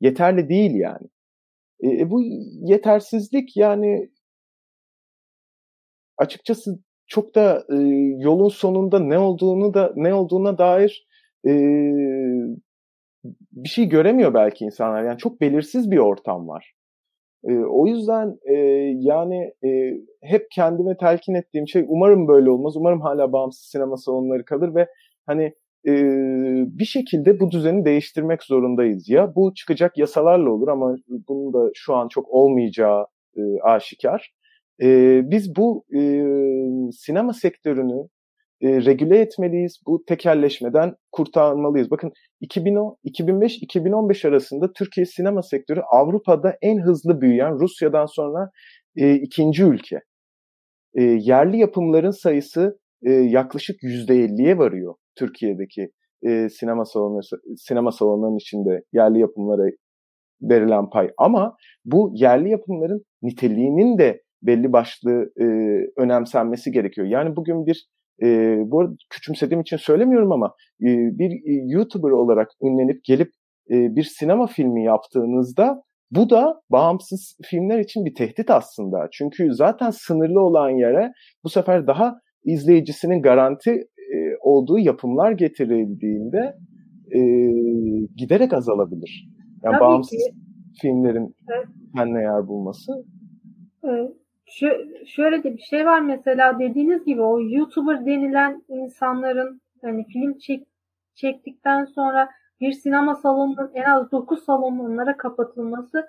Yeterli 0.00 0.48
değil 0.48 0.74
yani. 0.74 1.09
E, 1.83 1.88
e, 1.88 2.11
bu 2.11 2.23
yetersizlik 2.61 3.57
yani 3.57 4.11
açıkçası 6.18 6.79
çok 7.07 7.35
da 7.35 7.64
e, 7.71 7.77
yolun 8.18 8.49
sonunda 8.49 8.99
ne 8.99 9.18
olduğunu 9.18 9.75
da 9.75 9.92
ne 9.97 10.14
olduğuna 10.14 10.59
dair 10.59 11.07
e, 11.47 11.53
bir 13.53 13.68
şey 13.68 13.88
göremiyor 13.88 14.35
belki 14.35 14.64
insanlar. 14.64 15.05
Yani 15.05 15.18
çok 15.18 15.40
belirsiz 15.40 15.90
bir 15.90 15.99
ortam 15.99 16.49
var. 16.49 16.75
E, 17.45 17.55
o 17.55 17.87
yüzden 17.87 18.38
e, 18.45 18.55
yani 19.01 19.55
e, 19.64 19.92
hep 20.23 20.47
kendime 20.51 20.97
telkin 20.97 21.35
ettiğim 21.35 21.68
şey 21.68 21.85
umarım 21.88 22.29
böyle 22.29 22.51
olmaz. 22.51 22.77
Umarım 22.77 23.01
hala 23.01 23.33
bağımsız 23.33 23.66
sinema 23.66 23.97
salonları 23.97 24.45
kalır 24.45 24.75
ve 24.75 24.87
hani 25.27 25.55
e, 25.87 25.92
bir 26.79 26.85
şekilde 26.85 27.40
bu 27.40 27.51
düzeni 27.51 27.85
değiştirmek 27.85 28.42
zorundayız. 28.42 29.09
Ya 29.09 29.35
bu 29.35 29.55
çıkacak 29.55 29.99
yasalarla 29.99 30.51
olur 30.51 30.68
ama 30.68 30.97
bunun 31.09 31.53
da 31.53 31.71
şu 31.75 31.95
an 31.95 32.09
çok 32.09 32.29
olmayacağı 32.29 33.07
e, 33.37 33.40
aşikar. 33.62 34.33
E, 34.83 35.21
biz 35.31 35.57
bu 35.57 35.85
e, 35.95 36.01
sinema 36.92 37.33
sektörünü 37.33 38.09
e, 38.61 38.85
regüle 38.85 39.18
etmeliyiz. 39.18 39.81
Bu 39.87 40.05
tekelleşmeden 40.09 40.95
kurtarmalıyız. 41.12 41.90
Bakın 41.90 42.12
2005-2015 42.42 44.29
arasında 44.29 44.73
Türkiye 44.73 45.07
sinema 45.07 45.42
sektörü 45.42 45.81
Avrupa'da 45.81 46.57
en 46.62 46.79
hızlı 46.81 47.21
büyüyen 47.21 47.61
Rusya'dan 47.61 48.07
sonra 48.07 48.51
e, 48.97 49.14
ikinci 49.14 49.64
ülke. 49.64 50.01
E, 50.95 51.03
yerli 51.03 51.59
yapımların 51.59 52.11
sayısı 52.11 52.79
e, 53.03 53.12
yaklaşık 53.12 53.83
%50'ye 53.83 54.59
varıyor 54.59 54.95
Türkiye'deki 55.18 55.90
e, 56.22 56.48
sinema 56.48 56.85
salonu 56.85 57.20
sinema 57.57 57.92
salonlarının 57.92 58.37
içinde 58.37 58.83
yerli 58.92 59.18
yapımlara 59.18 59.70
verilen 60.42 60.90
pay. 60.90 61.11
Ama 61.18 61.57
bu 61.85 62.12
yerli 62.14 62.51
yapımların 62.51 63.05
niteliğinin 63.22 63.98
de 63.98 64.22
belli 64.42 64.72
başlı 64.72 65.31
e, 65.40 65.44
önemsenmesi 65.96 66.72
gerekiyor. 66.72 67.07
Yani 67.07 67.37
bugün 67.37 67.66
bir 67.66 67.87
e, 68.22 68.57
bu 68.66 68.81
arada 68.81 68.94
küçümsediğim 69.11 69.61
için 69.61 69.77
söylemiyorum 69.77 70.33
ama 70.33 70.55
e, 70.81 70.88
bir 71.18 71.31
YouTuber 71.72 72.11
olarak 72.11 72.48
ünlenip 72.62 73.05
gelip 73.05 73.31
e, 73.70 73.96
bir 73.96 74.03
sinema 74.05 74.46
filmi 74.46 74.85
yaptığınızda 74.85 75.83
bu 76.11 76.31
da 76.31 76.61
bağımsız 76.70 77.37
filmler 77.42 77.79
için 77.79 78.05
bir 78.05 78.14
tehdit 78.14 78.51
aslında. 78.51 79.09
Çünkü 79.12 79.55
zaten 79.55 79.90
sınırlı 79.90 80.40
olan 80.40 80.70
yere 80.70 81.12
bu 81.44 81.48
sefer 81.48 81.87
daha 81.87 82.14
izleyicisinin 82.44 83.22
garanti 83.22 83.81
olduğu 84.42 84.78
yapımlar 84.78 85.33
getirildiğinde 85.33 86.57
e, 87.11 87.20
giderek 88.16 88.52
azalabilir. 88.52 89.28
Yani 89.62 89.72
Tabii 89.72 89.81
bağımsız 89.81 90.18
ki. 90.18 90.35
filmlerin 90.83 91.35
evet. 91.48 91.66
kendine 91.96 92.22
yer 92.22 92.48
bulması. 92.48 92.92
Evet 93.85 94.12
şöyle 95.07 95.44
de 95.44 95.57
bir 95.57 95.62
şey 95.62 95.87
var 95.87 96.00
mesela 96.00 96.59
dediğiniz 96.59 97.05
gibi 97.05 97.22
o 97.22 97.40
YouTuber 97.40 98.07
denilen 98.07 98.62
insanların 98.68 99.61
hani 99.83 100.05
film 100.07 100.38
çek, 100.38 100.66
çektikten 101.14 101.85
sonra 101.85 102.28
bir 102.61 102.72
sinema 102.72 103.14
salonunun 103.14 103.70
en 103.74 103.85
az 103.85 104.12
9 104.12 104.44
salonlara 104.44 105.16
kapatılması 105.16 106.07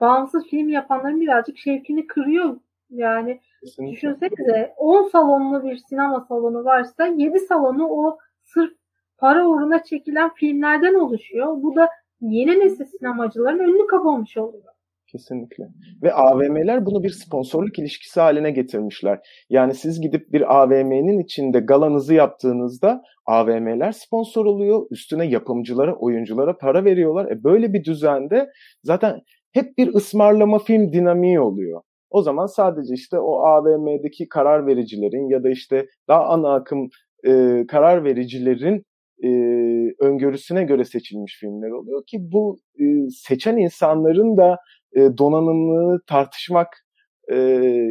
bağımsız 0.00 0.46
film 0.46 0.68
yapanların 0.68 1.20
birazcık 1.20 1.58
şevkini 1.58 2.06
kırıyor. 2.06 2.60
Yani 2.90 3.40
Kesinlikle. 3.64 3.96
düşünsenize 3.96 4.74
10 4.76 5.08
salonlu 5.08 5.64
bir 5.64 5.76
sinema 5.76 6.26
salonu 6.28 6.64
varsa 6.64 7.06
7 7.06 7.38
salonu 7.38 7.88
o 7.88 8.18
sırf 8.42 8.72
para 9.18 9.48
uğruna 9.48 9.82
çekilen 9.82 10.34
filmlerden 10.34 10.94
oluşuyor. 10.94 11.46
Bu 11.62 11.76
da 11.76 11.88
yeni 12.20 12.60
nesil 12.60 12.84
sinemacıların 12.84 13.58
önünü 13.58 13.86
kapamış 13.86 14.36
oluyor. 14.36 14.72
Kesinlikle. 15.06 15.68
Ve 16.02 16.12
AVM'ler 16.12 16.86
bunu 16.86 17.02
bir 17.02 17.10
sponsorluk 17.10 17.78
ilişkisi 17.78 18.20
haline 18.20 18.50
getirmişler. 18.50 19.18
Yani 19.50 19.74
siz 19.74 20.00
gidip 20.00 20.32
bir 20.32 20.62
AVM'nin 20.62 21.18
içinde 21.18 21.60
galanızı 21.60 22.14
yaptığınızda 22.14 23.02
AVM'ler 23.26 23.92
sponsor 23.92 24.46
oluyor. 24.46 24.86
Üstüne 24.90 25.26
yapımcılara, 25.26 25.94
oyunculara 25.94 26.56
para 26.56 26.84
veriyorlar. 26.84 27.30
E 27.30 27.44
böyle 27.44 27.72
bir 27.72 27.84
düzende 27.84 28.48
zaten 28.82 29.20
hep 29.52 29.78
bir 29.78 29.94
ısmarlama 29.94 30.58
film 30.58 30.92
dinamiği 30.92 31.40
oluyor. 31.40 31.82
O 32.12 32.22
zaman 32.22 32.46
sadece 32.46 32.94
işte 32.94 33.18
o 33.18 33.38
AVM'deki 33.46 34.28
karar 34.28 34.66
vericilerin 34.66 35.28
ya 35.28 35.42
da 35.44 35.50
işte 35.50 35.86
daha 36.08 36.24
ana 36.24 36.54
akım 36.54 36.88
e, 37.26 37.64
karar 37.68 38.04
vericilerin 38.04 38.84
e, 39.24 39.28
öngörüsüne 40.00 40.64
göre 40.64 40.84
seçilmiş 40.84 41.38
filmler 41.40 41.70
oluyor 41.70 42.02
ki 42.06 42.18
bu 42.20 42.58
e, 42.80 42.84
seçen 43.10 43.56
insanların 43.56 44.36
da 44.36 44.58
e, 44.92 45.00
donanımlı 45.18 46.00
tartışmak 46.06 46.68
e, 47.28 47.36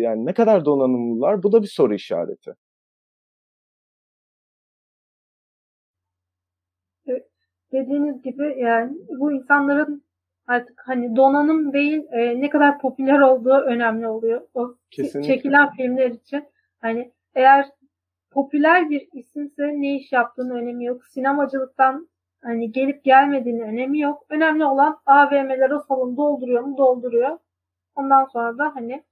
yani 0.01 0.25
ne 0.25 0.33
kadar 0.33 0.65
donanımlılar 0.65 1.43
bu 1.43 1.51
da 1.51 1.61
bir 1.61 1.67
soru 1.67 1.93
işareti. 1.93 2.51
Dediğiniz 7.71 8.21
gibi 8.21 8.55
yani 8.59 8.97
bu 9.19 9.31
insanların 9.31 10.03
artık 10.47 10.81
hani 10.85 11.15
donanım 11.15 11.73
değil 11.73 12.03
e, 12.11 12.41
ne 12.41 12.49
kadar 12.49 12.79
popüler 12.79 13.19
olduğu 13.19 13.57
önemli 13.57 14.07
oluyor. 14.07 14.41
O 14.53 14.75
Kesinlikle. 14.91 15.33
çekilen 15.33 15.71
filmler 15.71 16.11
için. 16.11 16.43
Hani 16.81 17.11
eğer 17.35 17.65
popüler 18.31 18.89
bir 18.89 19.07
isimse 19.13 19.63
ne 19.67 19.95
iş 19.95 20.11
yaptığını 20.11 20.53
önemi 20.53 20.85
yok. 20.85 21.05
Sinemacılıktan 21.05 22.07
Hani 22.43 22.71
gelip 22.71 23.03
gelmediğinin 23.03 23.61
önemi 23.61 23.99
yok. 23.99 24.25
Önemli 24.29 24.65
olan 24.65 24.97
AVM'ler 25.05 25.69
o 25.69 25.79
salonu 25.79 26.17
dolduruyor 26.17 26.61
mu? 26.61 26.77
Dolduruyor. 26.77 27.37
Ondan 27.95 28.25
sonra 28.25 28.57
da 28.57 28.75
hani 28.75 29.03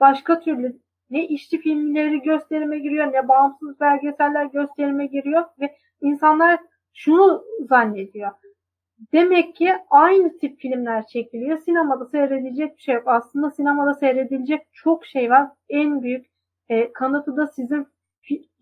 başka 0.00 0.40
türlü 0.40 0.80
ne 1.10 1.26
işçi 1.26 1.60
filmleri 1.60 2.20
gösterime 2.20 2.78
giriyor 2.78 3.12
ne 3.12 3.28
bağımsız 3.28 3.80
belgeseller 3.80 4.44
gösterime 4.44 5.06
giriyor 5.06 5.44
ve 5.60 5.76
insanlar 6.00 6.60
şunu 6.92 7.44
zannediyor. 7.60 8.30
Demek 9.12 9.56
ki 9.56 9.72
aynı 9.90 10.38
tip 10.38 10.60
filmler 10.60 11.06
çekiliyor. 11.06 11.58
Sinemada 11.58 12.06
seyredilecek 12.06 12.76
bir 12.76 12.82
şey 12.82 12.94
yok. 12.94 13.04
Aslında 13.06 13.50
sinemada 13.50 13.94
seyredilecek 13.94 14.66
çok 14.72 15.06
şey 15.06 15.30
var. 15.30 15.50
En 15.68 16.02
büyük 16.02 16.26
e, 16.68 16.92
kanıtı 16.92 17.36
da 17.36 17.46
sizin 17.46 17.86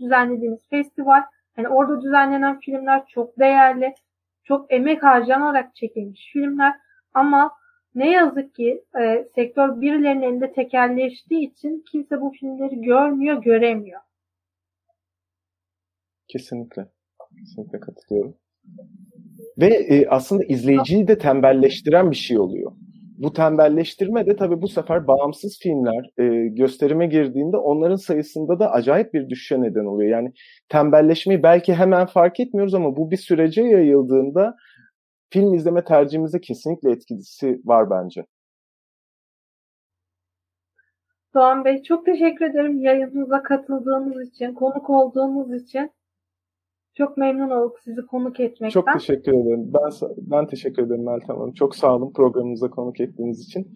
düzenlediğiniz 0.00 0.68
festival. 0.68 1.22
Hani 1.56 1.68
orada 1.68 2.02
düzenlenen 2.02 2.60
filmler 2.60 3.06
çok 3.06 3.38
değerli. 3.38 3.94
Çok 4.44 4.72
emek 4.72 5.02
harcanarak 5.02 5.76
çekilmiş 5.76 6.30
filmler. 6.32 6.74
Ama 7.14 7.52
ne 7.94 8.10
yazık 8.10 8.54
ki 8.54 8.84
e, 9.00 9.24
sektör 9.34 9.80
birilerinin 9.80 10.22
elinde 10.22 10.52
tekerleştiği 10.52 11.50
için 11.50 11.84
kimse 11.92 12.20
bu 12.20 12.30
filmleri 12.30 12.80
görmüyor, 12.80 13.42
göremiyor. 13.42 14.00
Kesinlikle. 16.28 16.88
Kesinlikle 17.38 17.80
katılıyorum. 17.80 18.36
Ve 19.58 19.66
e, 19.66 20.08
aslında 20.08 20.44
izleyiciyi 20.44 21.08
de 21.08 21.18
tembelleştiren 21.18 22.10
bir 22.10 22.16
şey 22.16 22.38
oluyor. 22.38 22.72
Bu 23.18 23.32
tembelleştirme 23.32 24.26
de 24.26 24.36
tabii 24.36 24.62
bu 24.62 24.68
sefer 24.68 25.06
bağımsız 25.06 25.58
filmler 25.58 26.10
e, 26.18 26.48
gösterime 26.48 27.06
girdiğinde 27.06 27.56
onların 27.56 27.96
sayısında 27.96 28.58
da 28.58 28.70
acayip 28.70 29.14
bir 29.14 29.28
düşüşe 29.28 29.60
neden 29.60 29.84
oluyor. 29.84 30.10
Yani 30.10 30.32
tembelleşmeyi 30.68 31.42
belki 31.42 31.74
hemen 31.74 32.06
fark 32.06 32.40
etmiyoruz 32.40 32.74
ama 32.74 32.96
bu 32.96 33.10
bir 33.10 33.16
sürece 33.16 33.62
yayıldığında 33.62 34.56
film 35.30 35.54
izleme 35.54 35.84
tercihimizde 35.84 36.40
kesinlikle 36.40 36.90
etkisi 36.90 37.60
var 37.64 37.90
bence. 37.90 38.24
Doğan 41.34 41.64
Bey 41.64 41.82
çok 41.82 42.06
teşekkür 42.06 42.44
ederim 42.50 42.80
yayınımıza 42.80 43.42
katıldığınız 43.42 44.28
için, 44.28 44.54
konuk 44.54 44.90
olduğunuz 44.90 45.62
için. 45.62 45.90
Çok 46.98 47.16
memnun 47.16 47.50
olduk 47.50 47.78
sizi 47.84 48.06
konuk 48.06 48.40
etmekten. 48.40 48.68
Çok 48.68 48.92
teşekkür 48.92 49.32
ederim. 49.32 49.72
Ben 49.74 50.08
ben 50.16 50.46
teşekkür 50.46 50.82
ederim 50.82 51.04
Meltem 51.04 51.36
Hanım. 51.36 51.52
Çok 51.52 51.76
sağ 51.76 51.96
olun 51.96 52.12
programımıza 52.12 52.70
konuk 52.70 53.00
ettiğiniz 53.00 53.40
için. 53.40 53.68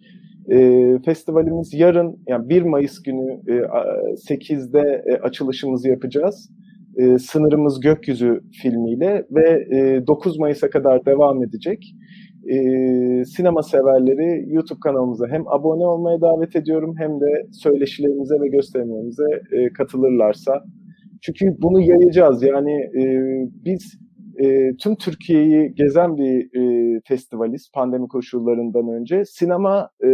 E, 0.51 0.57
festivalimiz 1.05 1.73
yarın 1.73 2.19
yani 2.27 2.49
1 2.49 2.61
Mayıs 2.61 3.03
günü 3.03 3.41
e, 3.47 3.53
8'de 4.15 5.03
e, 5.05 5.15
açılışımızı 5.15 5.89
yapacağız. 5.89 6.49
E, 6.97 7.17
Sınırımız 7.17 7.79
Gökyüzü 7.79 8.41
filmiyle 8.61 9.25
ve 9.31 9.67
e, 9.77 10.07
9 10.07 10.39
Mayıs'a 10.39 10.69
kadar 10.69 11.05
devam 11.05 11.43
edecek. 11.43 11.93
E, 12.47 12.55
sinema 13.25 13.63
severleri 13.63 14.53
YouTube 14.53 14.79
kanalımıza 14.79 15.27
hem 15.27 15.47
abone 15.47 15.85
olmaya 15.85 16.21
davet 16.21 16.55
ediyorum 16.55 16.95
hem 16.97 17.21
de 17.21 17.47
söyleşilerimize 17.51 18.35
ve 18.41 18.47
gösterimlerimize 18.47 19.41
e, 19.51 19.73
katılırlarsa 19.73 20.63
çünkü 21.21 21.55
bunu 21.61 21.81
yayacağız. 21.81 22.43
Yani 22.43 22.73
e, 22.73 23.03
biz 23.65 23.97
e, 24.39 24.75
tüm 24.77 24.95
Türkiye'yi 24.95 25.73
gezen 25.75 26.17
bir 26.17 26.59
e, 26.59 27.01
festivaliz 27.07 27.71
pandemi 27.73 28.07
koşullarından 28.07 28.89
önce. 28.89 29.25
Sinema 29.25 29.89
e, 30.03 30.09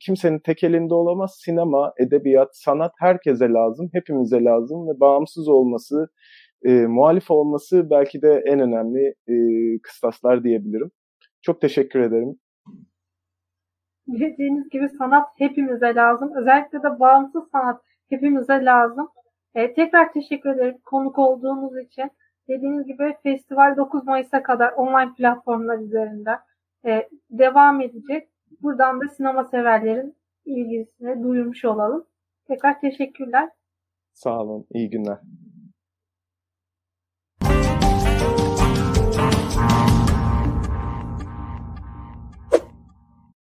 kimsenin 0.00 0.38
tek 0.38 0.64
elinde 0.64 0.94
olamaz. 0.94 1.36
Sinema, 1.44 1.92
edebiyat, 1.98 2.48
sanat 2.52 2.92
herkese 2.98 3.48
lazım, 3.48 3.90
hepimize 3.92 4.44
lazım 4.44 4.88
ve 4.88 5.00
bağımsız 5.00 5.48
olması, 5.48 6.08
e, 6.64 6.86
muhalif 6.86 7.30
olması 7.30 7.90
belki 7.90 8.22
de 8.22 8.42
en 8.46 8.60
önemli 8.60 9.14
e, 9.28 9.34
kıstaslar 9.82 10.44
diyebilirim. 10.44 10.90
Çok 11.42 11.60
teşekkür 11.60 12.00
ederim. 12.00 12.36
Dediğiniz 14.06 14.68
gibi 14.68 14.88
sanat 14.88 15.28
hepimize 15.38 15.94
lazım. 15.94 16.30
Özellikle 16.40 16.78
de 16.78 17.00
bağımsız 17.00 17.42
sanat 17.52 17.80
hepimize 18.10 18.64
lazım. 18.64 19.08
E, 19.54 19.74
tekrar 19.74 20.12
teşekkür 20.12 20.50
ederim 20.50 20.78
konuk 20.84 21.18
olduğunuz 21.18 21.78
için. 21.78 22.10
Dediğiniz 22.48 22.86
gibi 22.86 23.14
festival 23.22 23.76
9 23.76 24.04
Mayıs'a 24.04 24.42
kadar 24.42 24.72
online 24.72 25.14
platformlar 25.14 25.78
üzerinde 25.78 26.30
e, 26.86 27.08
devam 27.30 27.80
edecek. 27.80 28.28
Buradan 28.62 29.00
da 29.00 29.08
sinema 29.08 29.44
severlerin 29.44 30.16
ilgisini 30.44 31.22
duyurmuş 31.22 31.64
olalım. 31.64 32.06
Tekrar 32.46 32.80
teşekkürler. 32.80 33.48
Sağ 34.12 34.42
olun. 34.42 34.66
İyi 34.74 34.90
günler. 34.90 35.18